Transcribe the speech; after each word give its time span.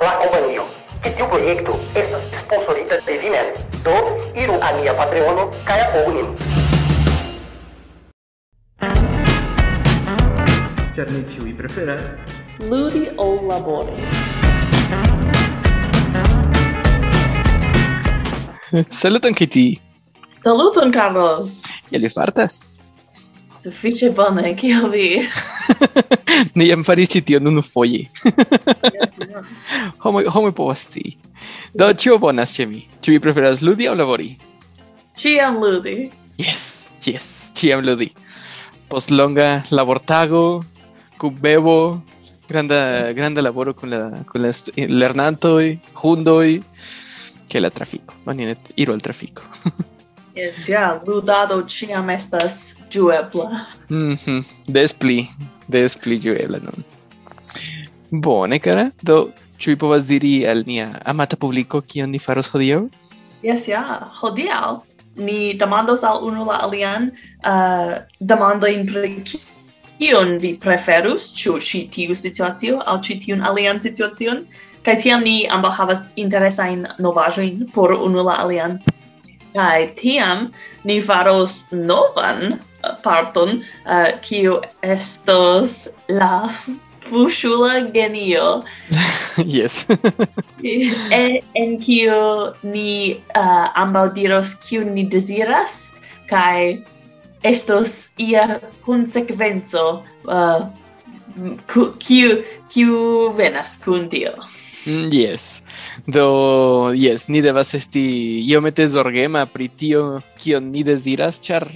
la 0.00 0.12
kompanio. 0.20 0.64
Ĉi 1.04 1.10
tiu 1.16 1.26
projekto 1.32 1.74
estas 1.96 2.24
sponsorita 2.44 2.96
de 3.06 3.16
vi 3.20 3.32
mem. 3.32 3.50
Do 3.84 3.96
iru 4.42 4.56
al 4.68 4.80
nia 4.80 4.94
Patreono 4.96 5.46
kaj 5.68 5.78
apogu 5.86 6.14
nin. 6.16 6.32
Ĉar 10.96 11.12
ni 11.12 11.22
ĉiuj 11.34 11.54
preferas 11.60 12.18
ludi 12.72 13.06
ol 13.16 13.38
labori. 13.48 13.96
Saluton, 18.88 19.34
Kitty! 19.34 19.80
Saluton, 20.44 20.92
Carlos! 20.94 21.62
Ili 21.90 22.08
fartas? 22.08 22.82
Sufiĉe 23.64 24.12
bone, 24.16 24.54
kiel 24.56 24.86
vi? 24.92 25.08
ni 26.56 26.68
jam 26.68 26.84
faris 26.86 27.12
ĉi 27.14 27.22
tion 27.26 27.50
unu 27.50 27.62
foje. 27.62 28.06
homoj 30.04 30.24
homoj 30.34 30.52
povas 30.56 30.84
scii. 30.86 31.16
Do 31.74 31.90
ĉio 31.92 32.18
bonas 32.22 32.54
ĉe 32.56 32.66
mi. 32.66 32.84
Ĉu 33.02 33.14
vi 33.14 33.22
preferas 33.22 33.62
ludi 33.64 33.88
aŭ 33.88 33.96
labori? 33.98 34.30
Ĉiam 35.20 35.60
ludi. 35.62 36.10
Yes, 36.40 36.62
yes, 37.04 37.50
ĉiam 37.58 37.84
ludi. 37.84 38.10
Post 38.90 39.12
longa 39.14 39.62
labortago, 39.70 40.62
kun 41.20 41.36
bebo, 41.42 42.00
granda 42.48 43.12
granda 43.14 43.44
laboro 43.44 43.74
kun 43.76 43.92
la 43.92 44.24
kun 44.30 44.42
la 44.46 44.52
lernantoj, 45.02 45.76
hundoj, 46.02 46.60
ke 47.50 47.60
la 47.60 47.70
trafiko. 47.70 48.16
Oni 48.26 48.48
ne 48.48 48.56
iru 48.76 48.96
al 48.96 49.04
trafiko. 49.04 49.46
yes, 50.38 50.66
ja, 50.70 50.84
ludado 51.06 51.60
ĉiam 51.68 52.10
estas 52.14 52.70
ĝuebla. 52.90 53.48
Mhm, 53.90 54.16
mm 54.26 54.44
des 54.74 54.94
pli 54.94 55.24
des 55.74 55.96
pli 56.02 56.18
ĝuebla 56.22 56.60
nun. 56.64 56.84
Bone, 58.10 58.58
kara. 58.62 58.88
Do, 59.06 59.20
ĉu 59.60 59.74
vi 59.74 59.80
povas 59.80 60.06
diri 60.08 60.34
al 60.50 60.64
nia 60.66 60.88
amata 61.12 61.38
publiko 61.40 61.82
kion 61.92 62.10
ni 62.14 62.20
faros 62.22 62.50
hodiaŭ? 62.52 62.84
Yes, 63.42 63.68
ja. 63.68 63.82
Yeah. 63.82 64.08
Hodiaŭ 64.20 64.80
ni 65.20 65.54
demandos 65.60 66.04
al 66.06 66.22
unu 66.26 66.44
la 66.48 66.60
alian 66.66 67.10
uh, 67.44 67.98
demandojn 68.20 68.86
pri 68.88 69.12
kion 70.00 70.38
vi 70.42 70.54
preferus, 70.60 71.28
ĉu 71.36 71.58
ĉi 71.66 71.84
tiu 71.94 72.16
situacio 72.16 72.80
aŭ 72.86 73.00
ĉi 73.06 73.18
tiun 73.26 73.44
alian 73.44 73.80
situacion, 73.84 74.44
kaj 74.86 74.96
tiam 75.02 75.24
ni 75.26 75.44
ambaŭ 75.56 75.74
havas 75.76 76.08
interesajn 76.16 76.86
novaĵojn 77.04 77.68
por 77.74 77.92
unu 77.96 78.24
la 78.24 78.40
alian. 78.44 78.80
Kai 78.86 79.00
Kaj 79.50 79.78
tiam 79.98 80.50
ni 80.86 81.00
faros 81.02 81.64
novan 81.72 82.60
parton, 83.04 83.62
uh, 83.86 84.10
kiu 84.24 84.60
estos 84.82 85.88
la 86.08 86.50
busula 87.10 87.80
genio. 87.92 88.62
yes. 89.44 89.86
e, 90.62 91.42
en 91.54 91.78
kiu 91.80 92.54
ni 92.62 93.16
uh, 93.34 93.68
ambaŭ 93.82 94.10
diros 94.14 94.54
kiun 94.66 94.94
ni 94.94 95.06
deziras 95.10 95.90
kaj 96.30 96.78
estos 97.42 98.10
ia 98.20 98.60
konsekvenco 98.84 100.02
uh, 100.28 100.68
kiu 101.98 102.42
kiu 102.70 102.96
venas 103.36 103.78
kun 103.84 104.08
tio. 104.10 104.34
Mm, 104.86 105.10
yes. 105.12 105.62
Do, 106.06 106.92
yes, 106.94 107.28
ni 107.28 107.42
devas 107.44 107.74
esti 107.74 108.40
iomete 108.48 108.86
zorgema 108.88 109.44
pri 109.46 109.68
tio 109.68 110.20
kion 110.40 110.70
ni 110.72 110.84
deziras, 110.84 111.40
ĉar 111.44 111.68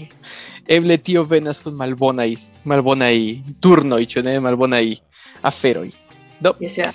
eble 0.68 0.96
tio 0.98 1.24
venas 1.28 1.60
kun 1.64 1.76
malbonaj 1.78 2.34
malbonaj 2.64 3.18
turnoj 3.60 4.02
ĉu 4.14 4.24
ne 4.24 4.38
malbonaj 4.40 4.96
aferoj 5.42 5.90
do 6.40 6.54
yes, 6.60 6.78
yeah. 6.78 6.94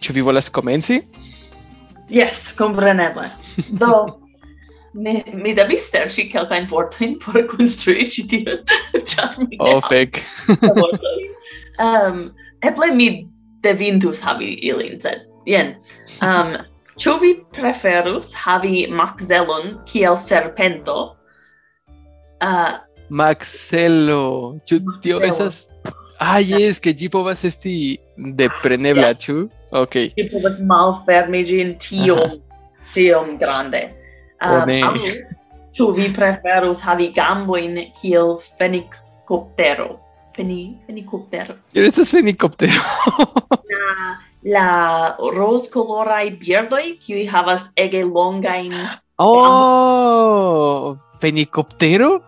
ĉu 0.00 0.12
vi 0.16 0.26
volas 0.26 0.50
komenci 0.50 1.02
Yes, 2.08 2.52
compreneble. 2.54 3.26
do, 3.82 4.20
mi, 5.02 5.24
mi 5.34 5.54
devis 5.54 5.88
sterci 5.88 6.28
kelkajn 6.30 6.68
vortojn 6.70 7.16
por 7.18 7.40
konstrui 7.50 8.06
ĉi 8.10 8.26
tion, 8.30 8.60
ĉar 9.10 9.34
mi 9.42 9.58
oh, 9.58 9.80
fek. 9.90 10.22
um, 11.82 12.28
eble 12.62 12.92
mi 12.94 13.08
devintus 13.66 14.22
havi 14.22 14.54
ilin, 14.62 15.00
sed 15.02 15.26
jen. 15.50 15.74
Um, 16.22 16.56
Ĉu 16.96 17.12
vi 17.20 17.34
preferus 17.52 18.30
havi 18.32 18.86
makzelon 18.88 19.74
kiel 19.84 20.16
serpento 20.16 20.94
uh, 22.40 22.78
Maxelo, 23.08 24.56
ĉu 24.66 24.80
tio 25.02 25.20
Maxelo. 25.20 25.32
estas 25.32 25.66
Ah, 26.16 26.40
yes, 26.40 26.80
ke 26.80 26.94
ĝi 26.96 27.10
povas 27.12 27.44
esti 27.44 27.98
deprenebla, 28.16 29.12
ĉu? 29.20 29.48
Ok. 29.76 29.98
vi 30.16 30.24
povas 30.32 30.56
malfermi 30.64 31.42
ĝin 31.44 31.74
tiom, 31.82 32.38
tiom 32.94 33.36
grande. 33.36 33.82
Ne. 34.66 34.80
aŭ 34.84 34.94
ĉu 35.76 35.90
vi 35.96 36.08
preferus 36.16 36.80
havi 36.80 37.10
gambojn 37.12 37.76
kiel 38.00 38.38
fenikoptero? 38.56 39.98
Feni, 40.36 40.76
fenikoptero. 40.88 41.56
Kio 41.72 41.84
estas 41.84 42.12
fenikoptero? 42.12 42.80
La, 43.72 44.16
la 44.46 44.68
rozkoloraj 45.36 46.30
birdoj, 46.40 46.84
kiuj 47.02 47.26
havas 47.28 47.68
ege 47.76 48.04
longajn 48.04 48.72
Oh, 49.26 50.96
fenikoptero? 51.20 52.20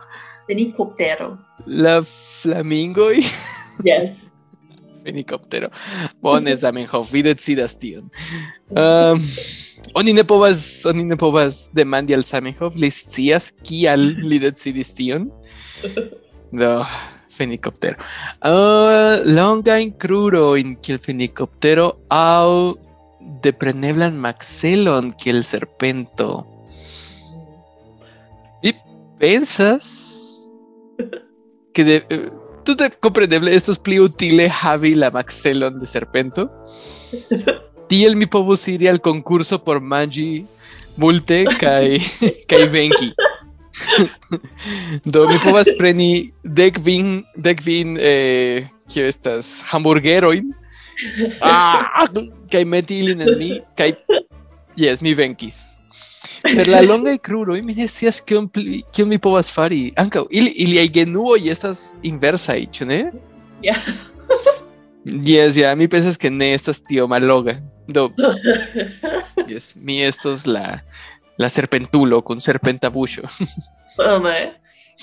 Fenikoptero. 0.48 1.36
La 1.66 2.00
flamingoj? 2.42 3.22
Yes. 3.86 4.24
Fenikoptero. 5.04 5.68
Bone, 6.20 6.56
Zamenhof, 6.56 7.10
vi 7.14 7.22
decidas 7.22 7.76
tion. 7.78 8.08
Um, 8.74 9.20
oni 9.94 10.12
ne 10.12 10.24
povas, 10.26 10.82
oni 10.90 11.04
ne 11.06 11.16
povas 11.16 11.68
demandi 11.70 12.16
al 12.16 12.26
Zamenhof, 12.26 12.74
li 12.74 12.90
scias 12.90 13.52
kial 13.62 14.02
li 14.18 14.40
decidis 14.46 14.90
tion. 14.96 15.28
Do, 16.50 16.72
fenikoptero. 17.38 18.02
Uh, 18.42 19.22
longajn 19.30 19.94
krurojn 20.02 20.74
kiel 20.82 20.98
fenikoptero 21.04 21.92
aŭ 22.10 22.74
depreneblan 23.44 24.18
maxelon 24.18 25.12
kiel 25.20 25.44
serpento. 25.46 26.42
Vi 28.64 28.74
pensas 29.22 30.07
que 31.72 31.84
de, 31.84 31.96
eh, 32.08 32.28
tute 32.64 32.90
compreneble 33.00 33.54
estos 33.54 33.78
pli 33.78 34.00
utile 34.00 34.50
havi 34.50 34.94
la 34.94 35.10
maxelon 35.10 35.78
de 35.80 35.86
serpento. 35.86 36.50
Tiel 37.88 38.16
mi 38.16 38.26
povus 38.26 38.66
iri 38.68 38.88
al 38.88 39.00
concurso 39.00 39.62
por 39.64 39.80
mangi 39.80 40.44
multe 40.96 41.44
kai 41.60 41.98
kai 42.50 42.66
venki. 42.68 43.12
Do 45.12 45.28
mi 45.30 45.38
povas 45.40 45.70
preni 45.78 46.32
dek 46.42 46.80
vin 46.84 47.22
dek 47.36 47.62
vin 47.64 47.96
eh 48.00 48.66
kio 48.88 49.06
estas 49.08 49.62
hamburgeroin. 49.70 50.52
Ah, 51.40 52.04
kai 52.50 52.64
meti 52.64 52.98
ilin 53.00 53.22
en 53.22 53.38
mi 53.38 53.50
kai 53.78 53.94
yes, 54.76 55.00
mi 55.02 55.14
venkis. 55.14 55.77
Per 56.42 56.68
la 56.70 56.80
longa 56.86 57.16
kruroj 57.18 57.62
mi 57.66 57.74
ne 57.74 57.88
scias 57.88 58.20
kion 58.20 58.46
pli- 58.48 58.82
kion 58.94 59.08
mi 59.10 59.18
povas 59.18 59.50
fari. 59.50 59.92
Ankaŭ 59.98 60.26
ili 60.30 60.52
iliaj 60.64 60.88
genuoj 61.00 61.50
estas 61.50 61.96
inversaj, 62.02 62.66
ĉu 62.72 62.86
ne? 62.86 63.00
Yeah. 63.62 63.80
Yes, 65.08 65.56
ja, 65.56 65.74
mi 65.74 65.88
pensas 65.88 66.18
ke 66.20 66.30
ne 66.30 66.52
estas 66.54 66.82
tio 66.84 67.06
malloga. 67.08 67.56
Do, 67.88 68.10
yes, 69.48 69.72
mi 69.74 70.02
estos 70.04 70.44
la 70.46 70.78
la 71.38 71.48
serpentulo 71.48 72.20
kun 72.22 72.40
serpenta 72.44 72.90
buŝo. 72.90 73.24
Bone. 73.96 74.38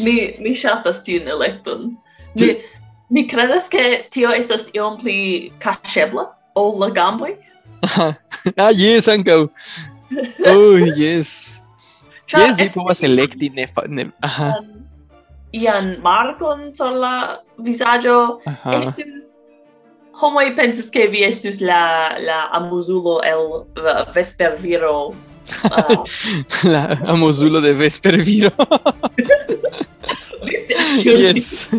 Mi, 0.04 0.16
mi 0.44 0.52
ŝatas 0.60 1.00
tiun 1.06 1.28
elekton. 1.32 1.94
Mi, 2.40 2.52
mi 3.10 3.24
kredas 3.32 3.70
ke 3.72 4.06
tio 4.12 4.34
estas 4.36 4.68
iom 4.76 5.00
pli 5.00 5.52
kaŝebla 5.64 6.28
ol 6.60 6.76
la 6.84 6.90
gamboj. 6.96 7.34
ah, 7.96 8.72
yes, 8.76 9.08
ankaŭ. 9.12 9.48
oh, 10.48 10.78
yes. 10.98 11.62
Char 12.30 12.42
yes, 12.42 12.58
vi 12.58 12.66
eh, 12.66 12.74
povas 12.74 13.04
eh, 13.04 13.10
elekti 13.10 13.52
ne 13.54 13.68
fa, 13.70 13.86
ne. 13.88 14.10
Eh, 14.10 14.26
aha. 14.26 14.50
Um, 14.60 14.86
ian 15.56 16.02
markon 16.04 16.74
sur 16.76 16.92
la 16.92 17.40
visaggio 17.64 18.42
estis 18.76 19.24
homoi 20.20 20.50
pensus 20.58 20.90
ke 20.92 21.08
vi 21.12 21.24
estus 21.28 21.62
la 21.62 22.18
la 22.20 22.50
amuzulo 22.60 23.22
el 23.24 23.64
vesperviro 24.16 25.14
uh, 25.72 26.04
la 26.74 27.00
amuzulo 27.08 27.62
de 27.62 27.74
vesperviro 27.74 28.52
yes. 31.04 31.70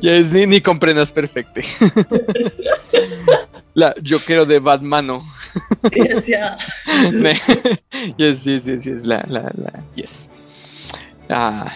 Yes, 0.00 0.32
ni, 0.32 0.46
ni 0.46 0.60
comprenas 0.60 1.10
perfecte. 1.10 1.62
La 3.74 3.94
jokero 4.02 4.44
de 4.44 4.58
Batmano. 4.58 5.22
yes. 5.92 6.28
Ne. 7.12 7.40
yes, 8.18 8.46
yes, 8.46 8.66
yes, 8.66 8.86
yes, 8.86 9.04
la, 9.04 9.22
la, 9.28 9.50
la, 9.54 9.70
yes. 9.94 10.28
Ah. 11.30 11.72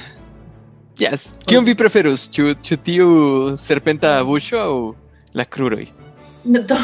Yes. 0.98 1.36
Kion 1.46 1.64
vi 1.64 1.74
preferus? 1.74 2.28
Ĉu 2.30 2.54
ĉu 2.62 2.76
tiu 2.84 3.08
serpenta 3.56 4.20
buŝo 4.26 4.58
aŭ 4.60 4.74
la 5.34 5.44
kruroj? 5.44 5.86
Do, 6.44 6.76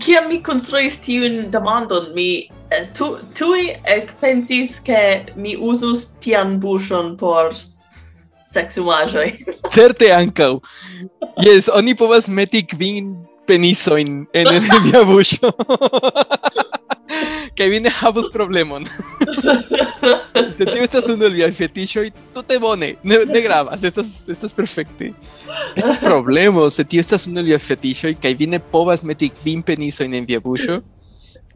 kiam 0.00 0.28
mi 0.30 0.40
construis 0.42 0.96
tiun 1.02 1.50
demandon, 1.50 2.12
mi 2.14 2.48
tu, 2.96 3.16
tui 3.38 3.74
ekpensis 3.84 4.78
ke 4.86 5.26
mi 5.36 5.56
uzus 5.56 6.08
tian 6.24 6.58
buŝon 6.62 7.16
por 7.18 7.52
s- 8.54 8.56
sexuaĵoj. 8.56 9.28
Certe 9.74 10.12
ankaŭ. 10.14 10.60
Yes, 11.42 11.68
oni 11.72 11.94
povas 11.98 12.28
meti 12.28 12.62
kvin 12.62 13.16
penisojn 13.46 14.26
en 14.32 14.46
via 14.86 15.02
buŝo. 15.04 15.50
Kaj 17.54 17.68
vi 17.70 17.80
ne 17.80 17.90
havus 17.90 18.30
problemon. 18.32 18.86
Se 20.56 20.64
tio 20.66 20.82
estas 20.82 21.06
unu 21.08 21.24
el 21.26 21.32
viaj 21.34 21.52
fetiŝoj, 21.54 22.08
tute 22.34 22.58
bone. 22.58 22.94
Ne, 23.02 23.18
ne 23.26 23.40
gravas, 23.42 23.82
estas 23.86 24.28
estas 24.28 24.52
perfekte. 24.52 25.12
Estas 25.76 25.98
problemo, 26.02 26.70
se 26.70 26.84
tio 26.84 27.00
estas 27.00 27.26
unu 27.30 27.40
el 27.40 27.46
viaj 27.52 27.58
fetiŝoj 27.62 28.14
kaj 28.22 28.34
vi 28.38 28.46
ne 28.46 28.58
povas 28.58 29.02
meti 29.06 29.28
kvin 29.30 29.62
penisojn 29.62 30.14
en 30.14 30.26
via 30.26 30.40
buŝo, 30.42 30.80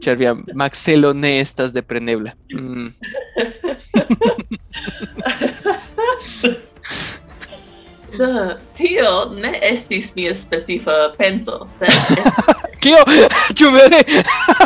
ĉar 0.02 0.16
via 0.20 0.34
maxelo 0.54 1.12
ne 1.12 1.40
estas 1.40 1.72
deprenebla. 1.74 2.30
Mm. 2.54 2.88
Do, 8.18 8.58
tio 8.74 9.10
ne 9.30 9.52
estis 9.62 10.10
mia 10.16 10.34
specifa 10.34 11.14
penso, 11.18 11.60
sed... 11.70 11.92
Kio? 12.82 12.98
Ĉu 13.54 13.70
vere? 13.74 14.00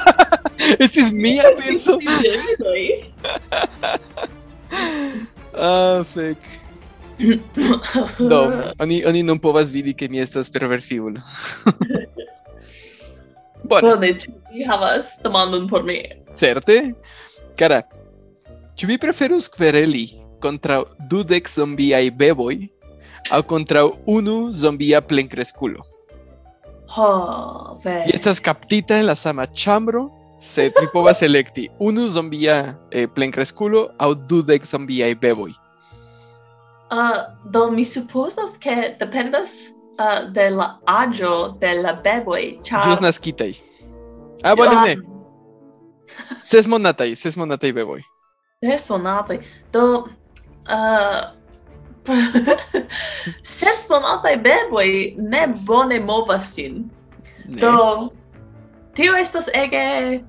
Estis 0.84 1.12
mia 1.12 1.52
penso? 1.58 1.98
Ah, 5.52 6.00
fek. 6.08 6.38
Do, 8.16 8.38
oni, 8.80 9.02
oni 9.04 9.20
non 9.22 9.36
povas 9.38 9.68
vidi 9.70 9.92
che 9.92 10.08
mi 10.08 10.16
estas 10.18 10.48
perversiulo. 10.48 11.20
Bone. 13.68 13.82
Bone, 13.84 14.14
ĉu 14.16 14.32
vi 14.54 14.64
havas 14.64 15.18
demandon 15.20 15.68
por 15.68 15.84
mi? 15.84 16.00
Certe. 16.34 16.94
Cara, 17.60 17.82
ĉu 18.80 18.88
vi 18.88 18.96
preferus 18.96 19.50
kvereli 19.52 20.06
kontraŭ 20.40 20.86
dudek 21.12 21.52
zombiaj 21.52 22.08
beboj 22.16 22.56
aŭ 23.30 23.42
kontraŭ 23.46 23.90
unu 24.06 24.52
zombia 24.52 25.00
plenkreskulo? 25.00 25.84
Ho, 26.96 27.78
ve. 27.84 28.02
Vi 28.06 28.14
estas 28.14 28.40
kaptita 28.40 28.98
en 28.98 29.06
la 29.06 29.14
sama 29.14 29.46
ĉambro, 29.46 30.08
sed 30.40 30.74
vi 30.80 30.88
povas 30.92 31.22
elekti 31.22 31.68
unu 31.78 32.08
zombia 32.08 32.74
eh, 32.90 33.06
plenkreskulo 33.14 33.88
aŭ 33.98 34.14
dudek 34.28 34.66
zombiaj 34.66 35.14
beboj. 35.22 35.52
Uh, 36.92 37.22
do 37.48 37.70
mi 37.70 37.84
supposas 37.84 38.58
ke 38.60 38.96
dependas 39.00 39.70
uh, 39.96 40.28
de 40.32 40.50
la 40.50 40.74
aĝo 40.84 41.56
de 41.60 41.70
la 41.80 41.94
beboj, 42.04 42.58
ĉar 42.66 42.84
Ĵus 42.84 43.00
naskitaj. 43.00 43.54
Ah, 44.44 44.56
bone, 44.58 44.76
ne. 44.82 44.96
Ses 46.44 46.68
monataj, 46.68 47.14
ses 47.16 47.38
monataj 47.40 47.72
beboj. 47.72 48.02
Ses 48.60 48.84
monataj. 48.90 49.38
Do 49.72 49.84
uh, 50.68 51.32
ses 53.56 53.86
monataj 53.90 54.36
beboj 54.42 54.88
ne 55.18 55.46
bone 55.66 56.00
movas 56.00 56.50
sin. 56.54 56.90
Ne. 57.46 57.60
Do 57.60 58.10
tio 58.94 59.16
estas 59.16 59.48
ege 59.54 60.20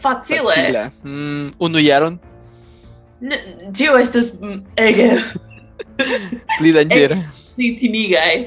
facile. 0.00 0.54
Facile. 0.54 0.90
Mm, 1.04 1.52
unu 1.58 1.78
jaron? 1.78 2.18
Ne, 3.20 3.42
tio 3.76 3.98
estas 3.98 4.32
mm, 4.40 4.62
ege... 4.76 5.10
Pli 6.58 6.72
danĝera. 6.72 7.16
Pli 7.56 7.70
timigaj. 7.80 8.46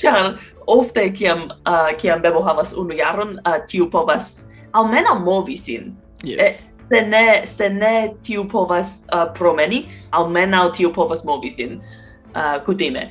Ĉar 0.00 0.36
ofte 0.66 1.06
kiam 1.14 1.46
uh, 1.48 1.90
kiam 2.00 2.22
bebo 2.24 2.42
havas 2.44 2.72
unu 2.76 2.96
jaron, 2.96 3.36
uh, 3.44 3.58
tiu 3.68 3.90
povas 3.90 4.46
almenaŭ 4.76 5.18
movi 5.24 5.56
sin. 5.56 5.94
Yes. 6.24 6.40
E, 6.40 6.75
se 6.88 7.00
ne 7.02 7.46
se 7.46 7.68
ne 7.68 8.14
tiu 8.22 8.48
povas 8.48 9.02
uh, 9.12 9.26
promeni, 9.34 9.84
almenaŭ 10.10 10.72
tiu 10.76 10.92
povas 10.92 11.24
movi 11.24 11.50
sin 11.50 11.78
uh, 11.78 12.58
kutime. 12.66 13.08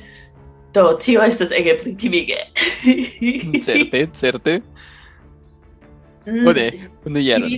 Do 0.74 0.98
tio 1.00 1.22
estas 1.24 1.52
ege 1.56 1.78
plitimige. 1.80 2.36
certe, 3.66 4.06
certe. 4.12 4.60
Mm, 6.26 6.44
Bone, 6.44 6.70
unu 7.06 7.20
jaron. 7.20 7.48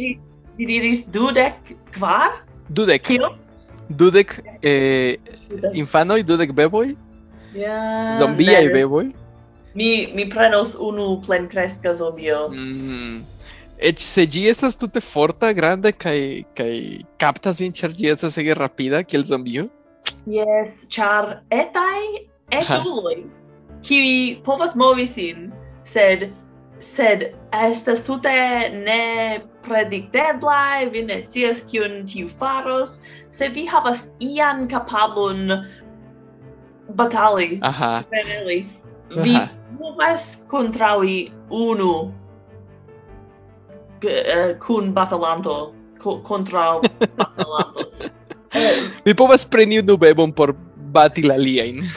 Vi 0.59 0.67
diris 0.67 1.05
dudek 1.07 1.73
kvar? 1.95 2.43
Dudek. 2.69 3.03
Kio? 3.09 3.33
Dudek 3.89 4.35
eh, 4.63 5.17
infanoj, 5.73 6.23
dudek 6.23 6.53
beboj? 6.53 6.93
Yeah, 7.57 8.19
Zombiaj 8.21 8.69
beboj? 8.75 9.09
Mi, 9.75 9.91
mi 10.15 10.27
prenos 10.31 10.75
unu 10.75 11.23
plenkreska 11.27 11.95
zombio. 11.95 12.49
Mm 12.49 12.73
-hmm. 12.75 13.38
Et 13.79 13.99
se 14.03 14.25
gi 14.27 14.49
estas 14.51 14.75
tute 14.77 15.01
forta, 15.01 15.53
grande, 15.55 15.93
kai, 15.95 16.45
kai 16.59 17.05
captas 17.23 17.61
vin, 17.63 17.73
char 17.73 17.95
gi 17.95 18.11
estas 18.11 18.39
ege 18.43 18.57
rapida, 18.59 19.05
kiel 19.07 19.25
zombio? 19.25 19.69
Yes, 20.27 20.83
char 20.91 21.43
etai 21.55 22.27
etuloi, 22.59 23.23
kiwi 23.87 24.43
povas 24.45 24.75
movi 24.77 25.07
sin, 25.07 25.53
sed 25.87 26.31
sed 26.81 27.35
estas 27.53 28.05
tute 28.07 28.35
ne 28.71 29.41
predicteblai, 29.67 30.91
vi 30.93 31.03
ne 31.03 31.23
scias 31.29 31.63
kiun 31.71 32.05
tiu 32.07 32.29
faros, 32.29 32.99
se 33.31 33.49
vi 33.49 33.67
havas 33.67 34.09
ian 34.23 34.69
kapablon 34.69 35.65
batali, 36.99 37.59
Aha. 37.63 38.05
Beneli, 38.11 38.61
vi 39.25 39.35
povas 39.79 40.37
kontraŭi 40.51 41.29
unu 41.51 42.13
eh, 44.05 44.57
kun 44.59 44.93
batalanto 44.95 45.75
contra 45.99 46.23
kontraŭ 46.29 46.81
batalanto. 47.17 47.85
eh, 48.55 48.83
Mi 49.07 49.15
povas 49.15 49.45
preni 49.45 49.79
unu 49.79 49.97
bebon 49.97 50.33
por 50.33 50.55
bati 50.93 51.23
la 51.23 51.37
liajn. 51.37 51.83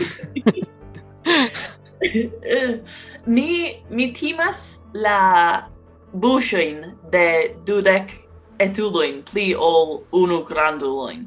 mi 3.26 3.78
mi 3.90 4.14
timas 4.14 4.80
la 4.94 5.68
buŝojn 6.14 6.96
de 7.12 7.56
dudek 7.66 8.12
etulojn 8.60 9.22
pli 9.32 9.54
ol 9.56 10.02
unu 10.12 10.42
grandulojn. 10.46 11.26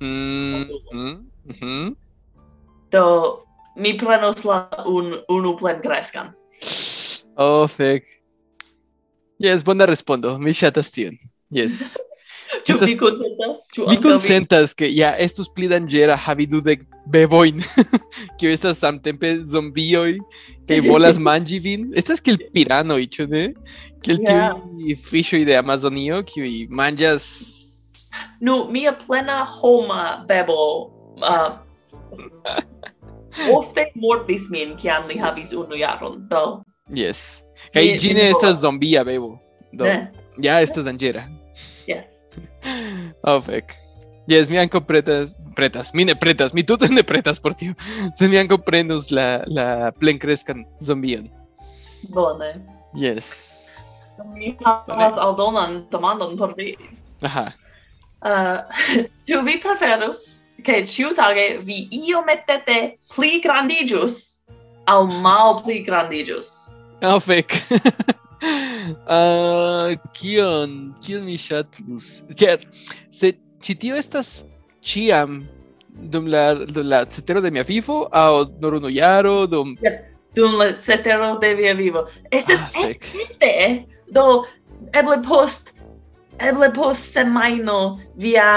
Mm, 0.00 0.68
mm, 0.92 1.30
-hmm. 1.48 1.94
Do 2.90 3.44
mi 3.76 3.98
prenos 3.98 4.44
la 4.44 4.68
un, 4.86 5.14
unu 5.28 5.56
plenkreskan. 5.56 6.34
Oh, 7.36 7.66
fek. 7.68 8.23
Yes, 9.44 9.62
bona 9.66 9.84
respondo. 9.86 10.38
Mi 10.38 10.52
ŝatas 10.56 10.88
tion. 10.94 11.16
Yes. 11.52 11.94
Ĉu 12.64 12.76
vi 12.80 12.94
konsentas? 12.96 13.64
Mi 13.90 13.96
konsentas 14.00 14.72
ke 14.78 14.88
ja 14.94 15.10
estus 15.20 15.50
pli 15.52 15.68
danĝera 15.68 16.16
havi 16.16 16.46
dudek 16.48 16.84
bebojn, 17.12 17.60
kiuj 18.40 18.52
estas 18.56 18.78
samtempe 18.80 19.34
zombioj 19.44 20.14
kaj 20.68 20.78
volas 20.86 21.18
manĝi 21.28 21.58
vin. 21.60 21.90
Estas 21.98 22.22
kiel 22.24 22.38
piranoj, 22.54 23.02
ĉu 23.16 23.26
ne? 23.28 23.44
Kiel 24.04 24.22
Ja. 24.24 24.48
tiuj 24.54 24.96
fiŝoj 25.10 25.42
de 25.48 25.58
Amazonio 25.60 26.22
kiuj 26.28 26.66
manĝas 26.70 27.28
Nu, 28.40 28.68
mia 28.70 28.92
plena 28.94 29.42
homa 29.44 30.24
bebo 30.28 30.56
uh, 31.20 31.56
ofte 33.58 33.88
mortis 33.94 34.48
min 34.50 34.76
kiam 34.78 35.08
li 35.08 35.18
havis 35.18 35.52
unu 35.52 35.76
jaron. 35.76 36.22
Do, 36.30 36.62
Yes. 36.92 37.43
Ne 37.74 38.14
ne 38.14 38.28
estas 38.30 38.40
povas. 38.40 38.60
zombia 38.60 39.04
bebo. 39.04 39.38
Do 39.72 39.84
ne. 39.84 40.12
ja 40.38 40.60
estas 40.60 40.84
danĝera. 40.84 41.24
Yes. 41.86 42.04
Oh, 43.22 43.40
fek. 43.42 43.74
Yes, 44.26 44.48
mi 44.48 44.56
ankaŭ 44.56 44.80
pretas, 44.88 45.34
pretas, 45.56 45.92
mi 45.94 46.06
ne 46.08 46.14
pretas, 46.16 46.54
mi 46.56 46.64
tute 46.64 46.88
ne 46.88 47.02
pretas 47.04 47.40
por 47.40 47.54
tio. 47.54 47.74
Se 48.16 48.28
mi 48.28 48.38
ankaŭ 48.40 48.58
prenus 48.64 49.10
la, 49.12 49.44
la 49.46 49.90
plenkreskan 50.00 50.64
zombion. 50.80 51.28
Bone. 52.14 52.54
Yes. 52.96 53.32
Mi 54.32 54.54
havas 54.64 55.18
aldonan 55.18 55.84
demandon 55.92 56.38
por 56.38 56.54
vi. 56.58 56.76
Aha. 57.22 57.50
Uh, 58.24 58.60
ĉu 59.28 59.42
vi 59.44 59.58
preferus 59.60 60.40
ke 60.64 60.80
ĉiutage 60.88 61.58
vi 61.68 61.82
iomete 61.92 62.62
pli 63.12 63.40
grandiĝus 63.44 64.16
aŭ 64.88 65.02
malpli 65.20 65.82
grandiĝus? 65.84 66.63
Ah, 67.04 67.20
fek. 67.20 67.52
Ah, 69.08 69.92
kion, 70.16 70.72
kion 71.04 71.24
mi 71.24 71.36
ŝatus. 71.40 72.08
Ĉar 72.40 72.64
se 73.12 73.30
ĉi 73.64 73.74
tio 73.80 73.96
estas 73.96 74.30
ĉiam 74.84 75.38
dum 76.12 76.26
la 76.32 76.42
dum 76.54 76.88
la 76.92 77.04
cetero 77.14 77.40
de 77.44 77.52
mia 77.54 77.64
vivo 77.68 78.02
aŭ 78.12 78.44
nur 78.60 78.76
unu 78.80 78.90
jaro 78.92 79.46
dum 79.46 79.72
dum 80.36 80.56
la 80.60 80.70
cetero 80.86 81.30
de 81.44 81.54
via 81.60 81.72
vivo. 81.78 82.06
Estas 82.30 82.60
ah, 82.72 82.88
ekziste. 82.88 83.52
Do 84.12 84.44
eble 84.92 85.20
post 85.28 85.72
eble 86.40 86.68
post 86.76 87.12
semajno 87.16 87.78
via 88.16 88.48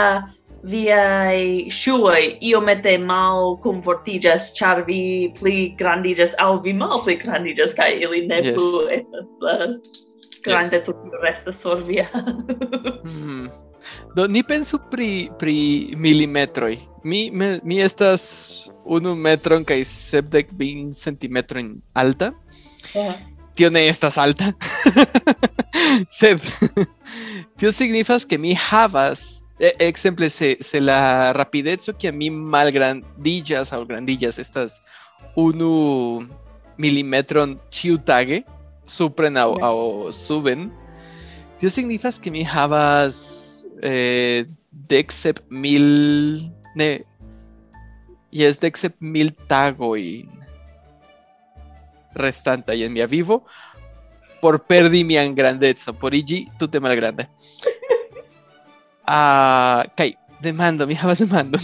viai 0.64 1.70
shuoi 1.70 2.38
iomete 2.42 2.98
mal 2.98 3.58
confortigas 3.64 4.54
char 4.54 4.86
vi 4.86 5.32
pli 5.40 5.76
grandigas 5.78 6.36
au 6.40 6.58
vi 6.62 6.74
mal 6.74 7.02
pli 7.04 7.16
grandigas 7.16 7.74
kai 7.74 8.00
ili 8.02 8.26
ne 8.28 8.42
yes. 8.42 8.54
plu 8.54 8.88
estas 8.90 9.30
la 9.42 9.56
grande 10.44 10.78
yes. 10.78 10.86
tutto 10.86 11.24
resta 11.24 11.52
sur 11.52 11.84
via 11.84 12.10
mm. 13.06 13.68
Do 14.16 14.28
ni 14.28 14.44
pensu 14.44 14.80
pri 14.92 15.30
pri 15.40 15.94
milimetroj. 15.96 16.76
Mi 17.04 17.30
me, 17.32 17.60
mi 17.64 17.80
estas 17.80 18.68
unu 18.84 19.16
metron 19.16 19.64
kaj 19.64 19.84
sepdek 19.88 20.52
kvin 20.52 20.92
centimetrojn 20.92 21.78
alta. 21.94 22.34
Tio 23.56 23.70
ne 23.70 23.88
estas 23.88 24.18
alta. 24.18 24.52
Sed 26.20 26.42
tio 27.58 27.72
signifas 27.72 28.26
ke 28.26 28.38
mi 28.38 28.56
havas 28.58 29.44
Exemple, 29.60 30.30
se, 30.30 30.58
se 30.62 30.80
la 30.80 31.34
rapidezo 31.34 31.98
que 31.98 32.08
a 32.08 32.12
mi 32.12 32.30
malgrandillas 32.30 33.74
o 33.74 33.86
grandillas 33.86 34.38
estas 34.38 34.84
unu 35.36 36.30
milimetron 36.78 37.60
ciutage 37.72 38.46
supren 38.86 39.38
au 39.38 40.14
suben, 40.14 40.72
tio 41.58 41.70
signifas 41.70 42.20
que 42.20 42.30
mi 42.30 42.44
havas 42.44 43.66
eh, 43.82 44.46
dexep 44.72 45.40
mil 45.50 46.52
ne 46.76 47.04
yes 48.32 48.60
dexep 48.60 48.96
mil 49.00 49.34
tagoi 49.48 50.30
restanta 52.14 52.74
en 52.74 52.94
mia 52.94 53.08
vivo 53.08 53.46
por 54.42 54.62
perdi 54.66 55.04
mian 55.04 55.34
grandezo 55.34 55.94
por 55.94 56.14
igi 56.14 56.48
tute 56.60 56.80
malgrande 56.80 57.28
Ah, 59.08 59.86
kai, 59.96 60.16
demando, 60.44 60.88
mi 60.88 60.96
havas 61.00 61.20
demando. 61.24 61.60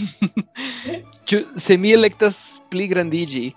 Ĉu 1.28 1.42
se 1.66 1.76
mi 1.76 1.92
elektas 1.92 2.60
pli 2.72 2.88
grandigi, 2.88 3.50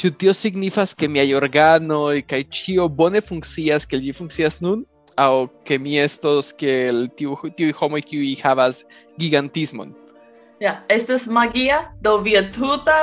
ĉu 0.00 0.10
tio 0.18 0.34
signifas 0.34 0.94
ke 0.98 1.08
miaj 1.08 1.28
organoj 1.38 2.22
kaj 2.26 2.42
ĉio 2.50 2.88
bone 2.88 3.22
funkcias 3.22 3.86
kiel 3.86 4.02
ĝi 4.08 4.16
funkcias 4.18 4.60
nun? 4.64 4.82
Aŭ 5.20 5.46
ke 5.68 5.78
mi 5.78 5.98
estos 6.00 6.50
kiel 6.56 7.06
tiu 7.18 7.36
tiuj 7.56 7.74
homoj 7.78 8.02
kiuj 8.08 8.34
havas 8.42 8.84
gigantismon? 9.20 9.94
Ja, 10.60 10.80
estas 10.92 11.26
magia, 11.26 11.86
do 12.02 12.18
via 12.24 12.42
tuta 12.52 12.98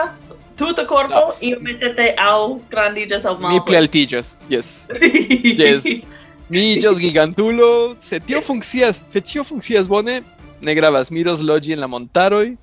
tuta 0.57 0.85
corpo 0.85 1.35
iomete 1.41 2.15
au 2.17 2.61
grandigas 2.69 3.25
au 3.25 3.37
mal. 3.39 3.53
Mi 3.53 3.61
pli 3.65 3.77
altiĝos, 3.77 4.35
yes. 4.49 4.87
Yes. 5.61 5.85
Millos, 6.49 6.99
gigantulo, 7.05 7.95
se 7.97 8.19
tio 8.19 8.41
funkcias, 8.41 9.03
se 9.07 9.21
tio 9.21 9.43
funkcias 9.43 9.87
bone, 9.87 10.21
ne 10.61 10.75
gravas, 10.75 11.11
mi 11.11 11.23
dos 11.23 11.41
logi 11.41 11.73
en 11.73 11.83
la 11.83 11.87
montaroj 11.87 12.55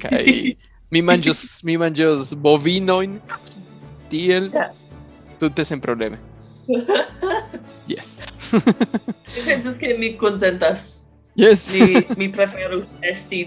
kaj 0.00 0.24
mi 0.94 1.02
manĝos 1.02 1.40
mi 1.66 1.76
manĝos 1.80 2.34
bovinojn 2.38 3.18
tiel 4.10 4.50
tute 5.40 5.64
sen 5.64 5.80
probleme. 5.80 6.20
Yes. 7.84 8.22
Mi 9.34 9.42
sentas 9.44 9.74
ke 9.76 9.90
mi 9.98 10.14
konsentas. 10.16 11.04
Yes. 11.36 11.66
mi 11.72 12.00
mi 12.16 12.28
preferus 12.32 12.86
esti 13.04 13.42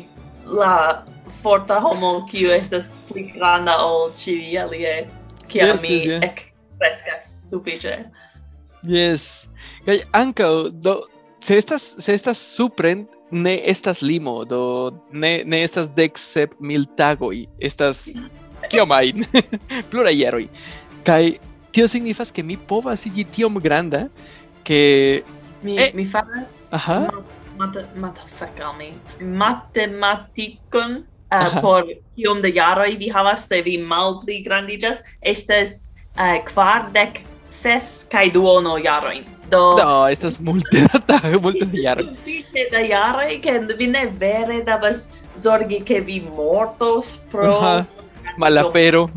la 0.46 1.06
forta 1.42 1.80
homo 1.82 2.28
kiu 2.30 2.52
estas 2.54 2.86
pli 3.08 3.24
granda 3.32 3.80
ol 3.82 4.12
ĉiuj 4.20 4.60
aliaj 4.62 5.08
kiam 5.50 5.72
yes, 5.72 5.82
mi 5.82 5.96
yes, 5.96 6.06
yeah. 6.06 6.28
ekkreskas 6.30 7.34
sufiĉe. 7.50 7.96
Yes. 8.84 9.50
Ankaŭ 10.12 10.70
do 10.72 11.02
se 11.40 11.58
estas 11.58 11.96
se 12.00 12.14
estas 12.14 12.38
supren 12.56 13.08
ne 13.32 13.62
estas 13.66 14.02
limo 14.02 14.44
do 14.46 14.92
ne 15.12 15.44
ne 15.46 15.64
estas 15.64 15.90
dek 15.96 16.18
sep 16.18 16.54
mil 16.60 16.86
tagoj 16.98 17.46
estas 17.60 18.08
kiom 18.72 18.92
ajn 18.92 19.26
pluraj 19.92 20.16
jaroj 20.16 20.48
kaj 21.08 21.38
tio 21.72 21.88
signifas 21.94 22.32
ke 22.32 22.44
mi 22.44 22.58
povas 22.58 23.06
iĝi 23.06 23.26
tiom 23.32 23.60
granda 23.60 24.08
ke 24.64 25.24
Mi 25.64 25.74
Eh. 25.78 25.92
mi 25.94 26.06
faras 26.06 26.72
Aha. 26.72 27.08
mate 27.58 27.82
mate 27.96 28.22
fek 28.38 28.60
al 28.62 28.76
mi. 28.78 28.92
Matematikon 29.20 31.04
uh, 31.34 31.62
por 31.62 31.88
kiom 32.16 32.42
de 32.42 32.52
jaroj 32.54 32.92
vi 33.00 33.10
havas 33.10 33.48
se 33.48 33.62
vi 33.62 33.78
malpli 33.82 34.44
grandiĝas 34.46 35.02
estas 35.22 35.90
uh, 36.20 36.38
kvardek 36.46 37.24
ses 37.62 38.06
kai 38.12 38.30
duono 38.34 38.78
jaroin. 38.78 39.26
Do 39.50 39.78
No, 39.80 40.08
estas 40.12 40.40
multe 40.40 40.82
da 40.92 41.00
tago, 41.00 41.40
multe 41.46 41.66
da 41.66 41.78
jaro. 41.80 42.04
Multe 42.28 42.64
da 42.72 42.80
jaro 42.84 43.28
ke 43.44 43.60
vi 43.80 43.88
ne 43.88 44.06
vere 44.24 44.64
davas 44.64 45.08
zorgi 45.38 45.80
ke 45.86 46.02
vi 46.02 46.20
mortos 46.20 47.16
pro 47.32 47.48
uh 47.48 47.64
-huh. 47.64 47.86
malapero. 48.38 49.08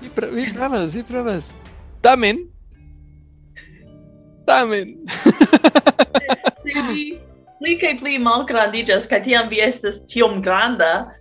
vi 0.00 0.08
pra 0.14 0.26
vi 0.26 0.52
pravas, 0.54 0.94
vi 0.94 1.02
pravas. 1.02 1.54
Tamen 2.00 2.52
Tamen. 4.46 4.96
Se 6.62 6.82
vi 6.92 7.18
pli 7.62 7.78
kaj 7.78 7.96
pli 8.00 8.18
malgrandiĝas 8.18 9.06
kaj 9.06 9.22
tiam 9.22 9.48
vi 9.50 9.60
estas 9.62 10.00
tiom 10.10 10.40
granda, 10.42 11.12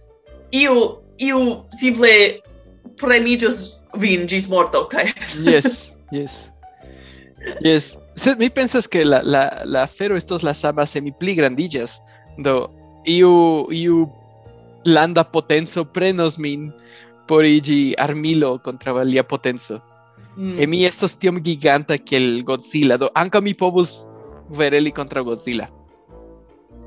iu 0.51 0.97
iu 1.21 1.41
simple 1.79 2.13
premiĝos 2.97 3.80
vin 3.99 4.27
ĝis 4.27 4.47
morto 4.49 4.85
kaj 4.91 5.09
Yes, 5.43 5.91
yes. 6.11 6.51
Yes. 7.61 7.97
Sed 8.15 8.37
mi 8.37 8.49
pensas 8.49 8.87
que 8.87 9.03
la, 9.05 9.21
la, 9.23 9.63
la 9.65 9.83
afero 9.83 10.17
estos 10.17 10.43
las 10.43 10.63
amas 10.65 10.91
semi 10.91 11.11
pli 11.11 11.35
grandillas. 11.35 12.01
Do, 12.37 12.69
iu, 13.05 13.67
iu 13.71 14.09
landa 14.85 15.23
potenzo 15.23 15.85
prenos 15.91 16.37
min 16.39 16.71
por 17.27 17.45
igi 17.45 17.95
armilo 17.97 18.61
contra 18.61 18.93
valia 18.93 19.27
potenzo. 19.27 19.81
Mm. 20.35 20.59
E 20.59 20.67
mi 20.67 20.85
estos 20.85 21.17
tiom 21.17 21.41
giganta 21.43 21.97
que 21.97 22.17
el 22.17 22.43
Godzilla. 22.43 22.97
Do, 22.97 23.11
anca 23.15 23.41
mi 23.41 23.53
povus 23.53 24.07
vereli 24.49 24.91
contra 24.91 25.21
Godzilla. 25.21 25.69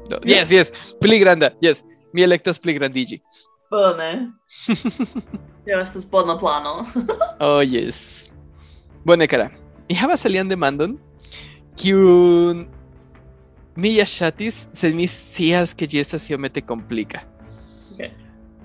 Do, 0.08 0.20
yes, 0.25 0.50
yes. 0.50 0.96
Pli 1.00 1.18
granda. 1.18 1.54
Yes. 1.61 1.84
Mi 2.12 2.23
electas 2.23 2.58
pli 2.58 2.75
grandigi. 2.75 3.23
Bone. 3.71 4.33
Tio 5.64 5.80
estas 5.80 6.06
bona 6.11 6.38
plano. 6.38 6.85
Oh, 7.40 7.61
yes. 7.62 8.28
Bone, 9.04 9.26
cara. 9.26 9.50
Mi 9.88 9.97
havas 9.99 10.25
alian 10.26 10.49
demandon, 10.49 10.97
kiun 11.76 12.64
mi 13.76 13.97
ja 13.99 14.06
ŝatis, 14.09 14.68
sed 14.73 14.94
mi 14.97 15.06
scias 15.11 15.75
ke 15.76 15.88
ĝi 15.90 16.00
estas 16.00 16.28
iomete 16.30 16.62
komplika. 16.64 17.25
Ok. 17.92 18.06